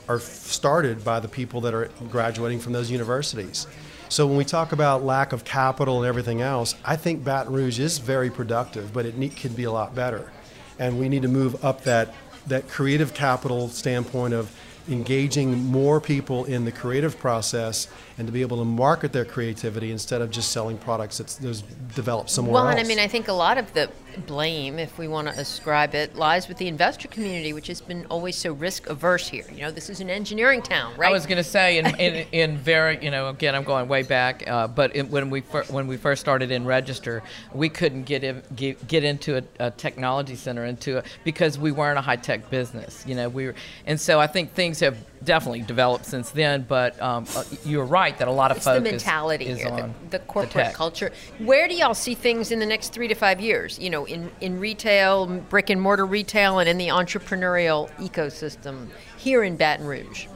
are 0.08 0.20
started 0.22 1.04
by 1.04 1.20
the 1.20 1.28
people 1.28 1.60
that 1.62 1.74
are 1.74 1.90
graduating 2.10 2.62
from 2.62 2.72
those 2.72 2.90
universities. 2.90 3.68
So 4.08 4.28
when 4.28 4.38
we 4.38 4.46
talk 4.46 4.72
about 4.72 5.04
lack 5.04 5.34
of 5.34 5.44
capital 5.44 5.98
and 5.98 6.08
everything 6.08 6.42
else, 6.42 6.74
I 6.86 6.96
think 6.96 7.26
Baton 7.26 7.52
Rouge 7.52 7.82
is 7.82 7.98
very 7.98 8.30
productive, 8.30 8.94
but 8.94 9.06
it 9.06 9.18
need, 9.18 9.36
can 9.36 9.52
be 9.52 9.66
a 9.66 9.72
lot 9.72 9.94
better. 9.94 10.32
And 10.80 10.98
we 10.98 11.10
need 11.10 11.24
to 11.24 11.28
move 11.28 11.64
up 11.66 11.84
that, 11.84 12.14
that 12.48 12.68
creative 12.70 13.14
capital 13.14 13.70
standpoint 13.70 14.34
of 14.34 14.52
engaging 14.88 15.66
more 15.66 16.00
people 16.00 16.46
in 16.46 16.64
the 16.66 16.72
creative 16.72 17.18
process 17.18 17.88
and 18.18 18.28
to 18.28 18.32
be 18.32 18.42
able 18.42 18.58
to 18.58 18.66
market 18.66 19.12
their 19.12 19.26
creativity 19.26 19.92
instead 19.92 20.22
of 20.22 20.30
just 20.30 20.52
selling 20.52 20.78
products 20.78 21.18
that's 21.18 21.36
those 21.38 21.64
developed 21.96 22.30
somewhere 22.30 22.54
well, 22.54 22.64
else. 22.64 22.74
Well, 22.74 22.78
and 22.78 22.86
I 22.86 22.88
mean, 22.88 23.00
I 23.00 23.08
think 23.08 23.28
a 23.28 23.34
lot 23.34 23.58
of 23.58 23.74
the 23.74 23.90
blame, 24.18 24.80
if 24.80 24.98
we 24.98 25.08
want 25.08 25.28
to 25.28 25.34
ascribe 25.40 25.96
it, 25.96 26.16
lies 26.16 26.48
with 26.48 26.58
the 26.58 26.68
investor 26.68 27.08
community, 27.08 27.54
which 27.54 27.68
has 27.68 27.82
been 27.82 28.06
always 28.08 28.36
so 28.36 28.54
risk 28.54 28.88
averse 28.88 29.28
here. 29.28 29.46
You 29.52 29.62
know, 29.62 29.72
this 29.72 29.90
is 29.90 30.02
an 30.02 30.10
engineering 30.10 30.62
town, 30.62 30.96
right? 30.98 31.10
I 31.10 31.12
was 31.12 31.26
going 31.26 31.38
to 31.38 31.44
say, 31.44 31.78
in, 31.78 31.88
in, 32.00 32.28
in, 32.32 32.58
very, 32.58 33.04
you 33.04 33.12
know, 33.12 33.30
again, 33.30 33.56
I'm 33.56 33.64
going 33.64 33.88
way 33.88 34.04
back, 34.04 34.44
uh, 34.48 34.68
but 34.68 34.96
in, 34.96 35.10
when 35.10 35.30
we 35.30 35.42
fir- 35.42 35.66
when 35.66 35.88
we 35.88 35.98
first 35.98 36.22
started 36.22 36.52
in 36.52 36.66
Register, 36.66 37.24
we 37.54 37.70
couldn't 37.70 38.04
get 38.04 38.24
in, 38.24 38.42
get, 38.56 38.88
get 38.88 39.04
into 39.04 39.38
a, 39.38 39.44
a, 39.60 39.72
technology 39.72 40.36
center 40.36 40.66
into 40.66 41.00
a, 41.00 41.04
because 41.24 41.58
we 41.58 41.72
weren't 41.72 41.98
a 41.98 42.02
high 42.02 42.16
tech 42.16 42.50
business. 42.50 43.04
You 43.08 43.16
know, 43.16 43.30
we 43.30 43.48
were, 43.48 43.56
and 43.86 44.00
so 44.00 44.20
I 44.20 44.28
think 44.28 44.54
things 44.54 44.80
have 44.80 44.98
definitely 45.26 45.62
developed 45.62 46.06
since 46.06 46.30
then. 46.32 46.66
But 46.68 47.02
um, 47.02 47.26
uh, 47.36 47.44
you're 47.66 47.86
right 47.86 48.18
that 48.18 48.28
a 48.28 48.32
lot 48.32 48.52
of 48.52 48.58
it's 48.58 48.66
focus 48.66 48.84
the 48.84 48.92
mentality 48.92 49.48
is 49.48 49.60
here, 49.60 49.70
on 49.70 49.94
the, 50.10 50.18
the 50.18 50.20
corporate 50.20 50.68
the 50.68 50.74
culture. 50.74 51.12
Where 51.40 51.68
do 51.68 51.76
y'all 51.76 51.94
see 51.94 52.16
things 52.16 52.52
in 52.52 52.60
the 52.60 52.66
next 52.66 52.94
three 52.94 53.08
to 53.08 53.16
five 53.16 53.42
years? 53.42 53.78
You 53.80 53.90
know, 53.90 54.06
in 54.06 54.32
in 54.42 54.60
retail, 54.60 55.26
brick 55.26 55.70
and 55.70 55.82
mortar 55.82 56.06
retail, 56.06 56.60
and 56.60 56.70
in 56.70 56.78
the 56.78 56.88
entrepreneurial 56.88 57.90
ecosystem 57.98 58.88
here 59.18 59.44
in 59.44 59.58
Baton 59.58 59.86
Rouge. 59.86 60.28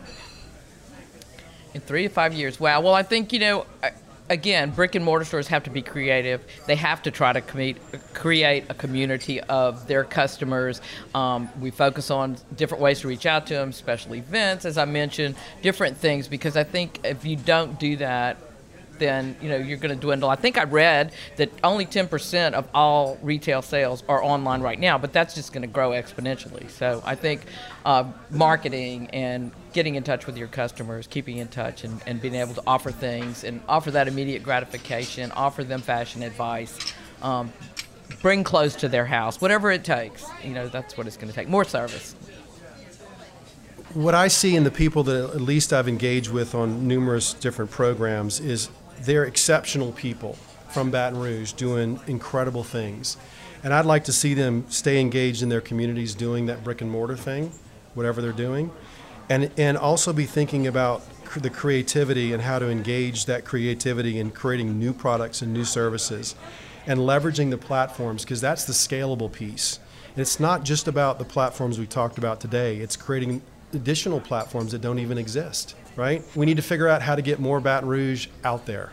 In 1.74 1.82
three 1.82 2.04
to 2.04 2.10
five 2.10 2.34
years, 2.34 2.60
wow. 2.60 2.82
Well, 2.82 2.96
I 2.96 3.04
think 3.04 3.32
you 3.32 3.40
know. 3.40 3.66
I, 3.84 3.92
again, 4.30 4.72
brick 4.72 4.96
and 4.96 5.04
mortar 5.04 5.26
stores 5.26 5.48
have 5.48 5.64
to 5.64 5.70
be 5.70 5.82
creative. 5.82 6.42
They 6.68 6.76
have 6.76 7.02
to 7.04 7.12
try 7.12 7.34
to 7.34 7.42
com- 7.42 7.76
create 8.14 8.66
a 8.70 8.74
community 8.74 9.42
of 9.42 9.88
their 9.88 10.04
customers. 10.04 10.82
Um, 11.16 11.50
we 11.60 11.72
focus 11.72 12.12
on 12.12 12.38
different 12.56 12.82
ways 12.82 13.02
to 13.02 13.08
reach 13.08 13.26
out 13.26 13.48
to 13.48 13.56
them, 13.56 13.72
special 13.72 14.16
events, 14.16 14.66
as 14.66 14.78
I 14.78 14.86
mentioned, 14.86 15.36
different 15.62 15.98
things, 15.98 16.28
because 16.28 16.56
I 16.56 16.64
think 16.64 17.00
if 17.04 17.26
you 17.26 17.36
don't 17.36 17.80
do 17.80 17.98
that, 17.98 18.38
then 19.00 19.36
you 19.42 19.50
know 19.50 19.58
you're 19.58 19.78
going 19.78 19.96
to 19.96 20.00
dwindle. 20.00 20.30
I 20.30 20.36
think 20.36 20.58
I 20.58 20.64
read 20.64 21.14
that 21.38 21.52
only 21.64 21.86
10% 21.86 22.54
of 22.54 22.68
all 22.74 23.18
retail 23.22 23.62
sales 23.62 24.04
are 24.08 24.24
online 24.24 24.62
right 24.62 24.80
now, 24.80 24.98
but 24.98 25.14
that's 25.14 25.34
just 25.36 25.54
going 25.54 25.62
to 25.62 25.68
grow 25.68 25.92
exponentially. 25.92 26.70
So 26.70 27.02
I 27.06 27.16
think 27.16 27.42
uh, 27.86 28.06
marketing 28.30 29.10
and 29.12 29.52
getting 29.74 29.96
in 29.96 30.04
touch 30.04 30.26
with 30.26 30.38
your 30.38 30.48
customers, 30.48 31.08
keeping 31.08 31.38
in 31.38 31.48
touch, 31.48 31.84
and, 31.84 32.02
and 32.06 32.22
being 32.22 32.36
able 32.36 32.54
to 32.54 32.64
offer 32.68 32.92
things 32.92 33.44
and 33.44 33.62
offer 33.68 33.92
that 33.92 34.08
immediate 34.08 34.44
gratification, 34.44 35.32
offer 35.32 35.64
them 35.64 35.82
fashion 35.82 36.24
advice. 36.24 36.94
Um, 37.22 37.52
bring 38.22 38.44
clothes 38.44 38.76
to 38.78 38.90
their 38.90 39.06
house, 39.06 39.40
whatever 39.40 39.72
it 39.72 39.84
takes. 39.84 40.26
You 40.44 40.54
know, 40.54 40.68
that's 40.68 40.98
what 40.98 41.08
it's 41.08 41.18
going 41.18 41.30
to 41.30 41.34
take. 41.34 41.48
More 41.48 41.64
service. 41.64 42.16
What 43.94 44.14
I 44.14 44.28
see 44.28 44.56
in 44.56 44.64
the 44.64 44.72
people 44.72 45.04
that 45.04 45.32
at 45.32 45.42
least 45.42 45.74
I've 45.74 45.88
engaged 45.88 46.30
with 46.30 46.54
on 46.54 46.88
numerous 46.88 47.34
different 47.34 47.72
programs 47.72 48.40
is 48.40 48.70
they're 49.02 49.26
exceptional 49.26 49.92
people 49.92 50.34
from 50.70 50.92
Baton 50.92 51.20
Rouge 51.20 51.54
doing 51.54 52.00
incredible 52.08 52.64
things. 52.64 53.18
And 53.64 53.74
I'd 53.74 53.86
like 53.86 54.06
to 54.06 54.14
see 54.14 54.34
them 54.34 54.66
stay 54.70 55.00
engaged 55.00 55.42
in 55.42 55.50
their 55.50 55.62
communities 55.62 56.16
doing 56.16 56.46
that 56.46 56.64
brick 56.64 56.82
and 56.82 56.90
mortar 56.90 57.18
thing, 57.18 57.52
whatever 57.94 58.22
they're 58.22 58.32
doing. 58.32 58.72
And, 59.30 59.52
and 59.58 59.78
also 59.78 60.14
be 60.14 60.26
thinking 60.26 60.66
about 60.68 61.04
the 61.36 61.50
creativity 61.50 62.34
and 62.34 62.42
how 62.42 62.58
to 62.58 62.70
engage 62.70 63.26
that 63.26 63.46
creativity 63.46 64.20
in 64.20 64.32
creating 64.32 64.80
new 64.80 64.94
products 64.94 65.42
and 65.42 65.54
new 65.54 65.66
services 65.66 66.36
and 66.88 67.00
leveraging 67.00 67.52
the 67.52 67.58
platforms 67.58 68.24
because 68.24 68.42
that's 68.42 68.66
the 68.66 68.74
scalable 68.74 69.32
piece. 69.32 69.80
And 70.10 70.22
it's 70.22 70.40
not 70.40 70.64
just 70.64 70.88
about 70.88 71.20
the 71.20 71.26
platforms 71.26 71.78
we 71.78 71.86
talked 71.86 72.18
about 72.18 72.42
today, 72.42 72.78
it's 72.78 72.96
creating 72.96 73.42
additional 73.74 74.20
platforms 74.20 74.72
that 74.72 74.82
don't 74.82 75.00
even 75.00 75.18
exist 75.18 75.76
right? 76.00 76.24
We 76.34 76.46
need 76.46 76.58
to 76.58 76.64
figure 76.64 76.88
out 76.88 77.02
how 77.02 77.16
to 77.16 77.22
get 77.22 77.40
more 77.40 77.60
Baton 77.60 77.88
Rouge 77.88 78.28
out 78.44 78.66
there. 78.66 78.92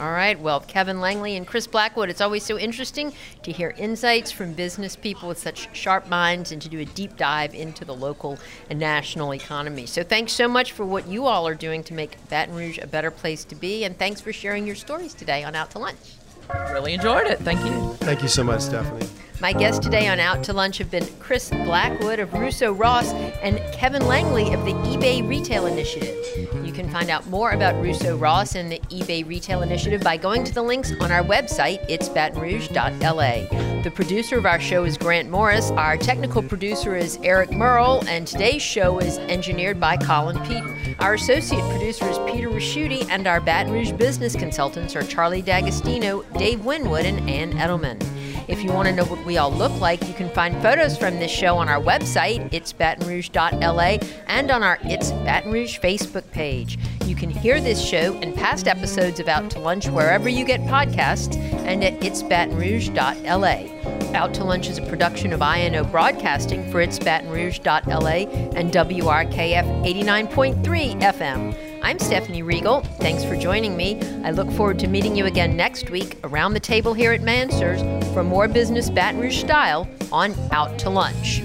All 0.00 0.10
right. 0.10 0.36
Well, 0.40 0.58
Kevin 0.58 1.00
Langley 1.00 1.36
and 1.36 1.46
Chris 1.46 1.68
Blackwood, 1.68 2.10
it's 2.10 2.20
always 2.20 2.42
so 2.42 2.58
interesting 2.58 3.12
to 3.44 3.52
hear 3.52 3.76
insights 3.78 4.32
from 4.32 4.52
business 4.52 4.96
people 4.96 5.28
with 5.28 5.38
such 5.38 5.68
sharp 5.76 6.08
minds 6.08 6.50
and 6.50 6.60
to 6.62 6.68
do 6.68 6.80
a 6.80 6.84
deep 6.84 7.16
dive 7.16 7.54
into 7.54 7.84
the 7.84 7.94
local 7.94 8.36
and 8.68 8.80
national 8.80 9.32
economy. 9.32 9.86
So 9.86 10.02
thanks 10.02 10.32
so 10.32 10.48
much 10.48 10.72
for 10.72 10.84
what 10.84 11.06
you 11.06 11.26
all 11.26 11.46
are 11.46 11.54
doing 11.54 11.84
to 11.84 11.94
make 11.94 12.16
Baton 12.28 12.56
Rouge 12.56 12.78
a 12.82 12.88
better 12.88 13.12
place 13.12 13.44
to 13.44 13.54
be. 13.54 13.84
And 13.84 13.96
thanks 13.96 14.20
for 14.20 14.32
sharing 14.32 14.66
your 14.66 14.74
stories 14.74 15.14
today 15.14 15.44
on 15.44 15.54
Out 15.54 15.70
to 15.72 15.78
Lunch. 15.78 16.23
Really 16.72 16.94
enjoyed 16.94 17.26
it. 17.26 17.38
Thank 17.40 17.60
you. 17.64 17.94
Thank 17.94 18.22
you 18.22 18.28
so 18.28 18.44
much, 18.44 18.62
Stephanie. 18.62 19.06
My 19.40 19.52
guests 19.52 19.84
today 19.84 20.08
on 20.08 20.20
Out 20.20 20.42
to 20.44 20.52
Lunch 20.52 20.78
have 20.78 20.90
been 20.90 21.06
Chris 21.18 21.50
Blackwood 21.50 22.18
of 22.18 22.32
Russo 22.32 22.72
Ross 22.72 23.12
and 23.42 23.58
Kevin 23.72 24.06
Langley 24.06 24.54
of 24.54 24.64
the 24.64 24.72
eBay 24.72 25.28
Retail 25.28 25.66
Initiative. 25.66 26.16
You 26.64 26.72
can 26.72 26.88
find 26.88 27.10
out 27.10 27.26
more 27.26 27.50
about 27.50 27.74
Russo 27.82 28.16
Ross 28.16 28.54
and 28.54 28.70
the 28.70 28.78
eBay 28.90 29.26
Retail 29.26 29.62
Initiative 29.62 30.02
by 30.02 30.16
going 30.16 30.44
to 30.44 30.54
the 30.54 30.62
links 30.62 30.92
on 31.00 31.10
our 31.10 31.22
website, 31.22 31.84
it's 31.88 32.08
itsbatonrouge.la. 32.08 33.73
The 33.84 33.90
producer 33.90 34.38
of 34.38 34.46
our 34.46 34.58
show 34.58 34.84
is 34.84 34.96
Grant 34.96 35.28
Morris. 35.28 35.70
Our 35.72 35.98
technical 35.98 36.42
producer 36.42 36.96
is 36.96 37.18
Eric 37.22 37.52
Merle, 37.52 38.02
and 38.08 38.26
today's 38.26 38.62
show 38.62 38.98
is 38.98 39.18
engineered 39.18 39.78
by 39.78 39.98
Colin 39.98 40.42
Pete. 40.46 40.96
Our 41.00 41.12
associate 41.12 41.60
producer 41.68 42.08
is 42.08 42.16
Peter 42.20 42.48
Raschuti, 42.48 43.06
and 43.10 43.26
our 43.26 43.42
Baton 43.42 43.74
Rouge 43.74 43.92
business 43.92 44.34
consultants 44.34 44.96
are 44.96 45.02
Charlie 45.02 45.42
D'Agostino, 45.42 46.22
Dave 46.38 46.64
Winwood, 46.64 47.04
and 47.04 47.28
Ann 47.28 47.52
Edelman. 47.52 48.02
If 48.48 48.64
you 48.64 48.72
want 48.72 48.88
to 48.88 48.94
know 48.94 49.04
what 49.04 49.22
we 49.26 49.36
all 49.36 49.52
look 49.52 49.78
like, 49.82 50.06
you 50.08 50.14
can 50.14 50.30
find 50.30 50.60
photos 50.62 50.96
from 50.96 51.18
this 51.18 51.30
show 51.30 51.58
on 51.58 51.68
our 51.68 51.80
website, 51.80 52.50
itsbatonrouge.la, 52.52 53.98
and 54.28 54.50
on 54.50 54.62
our 54.62 54.78
It's 54.84 55.10
Baton 55.10 55.52
Rouge 55.52 55.78
Facebook 55.78 56.30
page. 56.30 56.78
You 57.06 57.14
can 57.14 57.28
hear 57.28 57.60
this 57.60 57.84
show 57.84 58.18
and 58.22 58.34
past 58.34 58.66
episodes 58.66 59.20
of 59.20 59.28
Out 59.28 59.50
to 59.50 59.58
Lunch 59.58 59.88
wherever 59.88 60.28
you 60.28 60.44
get 60.44 60.60
podcasts 60.62 61.36
and 61.66 61.84
at 61.84 62.00
itsbatonrouge.la. 62.00 64.18
Out 64.18 64.32
to 64.34 64.44
Lunch 64.44 64.68
is 64.68 64.78
a 64.78 64.86
production 64.86 65.34
of 65.34 65.42
INO 65.42 65.84
Broadcasting 65.84 66.70
for 66.70 66.84
itsbatonrouge.la 66.84 68.30
and 68.56 68.72
WRKF 68.72 69.84
89.3 69.84 71.00
FM. 71.00 71.80
I'm 71.82 71.98
Stephanie 71.98 72.42
Riegel. 72.42 72.80
Thanks 73.00 73.22
for 73.22 73.36
joining 73.36 73.76
me. 73.76 74.00
I 74.24 74.30
look 74.30 74.50
forward 74.52 74.78
to 74.78 74.86
meeting 74.86 75.14
you 75.14 75.26
again 75.26 75.54
next 75.54 75.90
week 75.90 76.16
around 76.24 76.54
the 76.54 76.60
table 76.60 76.94
here 76.94 77.12
at 77.12 77.20
Mansur's 77.20 77.82
for 78.14 78.24
more 78.24 78.48
business 78.48 78.88
Baton 78.88 79.20
Rouge 79.20 79.40
style 79.40 79.86
on 80.10 80.34
Out 80.52 80.78
to 80.78 80.88
Lunch. 80.88 81.42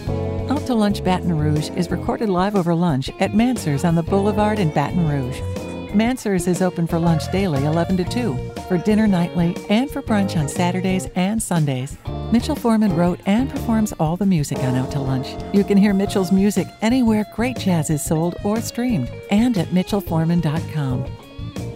To 0.70 0.76
Lunch 0.76 1.04
Baton 1.04 1.36
Rouge 1.36 1.72
is 1.72 1.90
recorded 1.90 2.30
live 2.30 2.56
over 2.56 2.76
lunch 2.76 3.10
at 3.20 3.34
Mansur's 3.34 3.84
on 3.84 3.96
the 3.96 4.04
Boulevard 4.04 4.60
in 4.60 4.70
Baton 4.70 5.10
Rouge. 5.10 5.42
Mansur's 5.96 6.46
is 6.46 6.62
open 6.62 6.86
for 6.86 7.00
lunch 7.00 7.24
daily 7.32 7.66
11 7.66 7.98
to 7.98 8.04
2, 8.04 8.52
for 8.68 8.78
dinner 8.78 9.08
nightly, 9.08 9.58
and 9.72 9.90
for 9.90 10.04
brunch 10.04 10.38
on 10.38 10.48
Saturdays 10.48 11.08
and 11.16 11.42
Sundays. 11.42 11.98
Mitchell 12.32 12.56
Foreman 12.56 12.96
wrote 12.96 13.20
and 13.26 13.50
performs 13.50 13.94
all 13.94 14.16
the 14.16 14.28
music 14.28 14.60
on 14.60 14.76
Out 14.76 14.92
to 14.92 15.00
Lunch. 15.00 15.36
You 15.56 15.64
can 15.64 15.76
hear 15.76 15.96
Mitchell's 15.96 16.32
music 16.32 16.68
anywhere 16.84 17.26
great 17.34 17.58
jazz 17.58 17.90
is 17.90 18.06
sold 18.06 18.36
or 18.44 18.62
streamed, 18.62 19.10
and 19.32 19.58
at 19.58 19.70
mitchellforeman.com. 19.70 21.06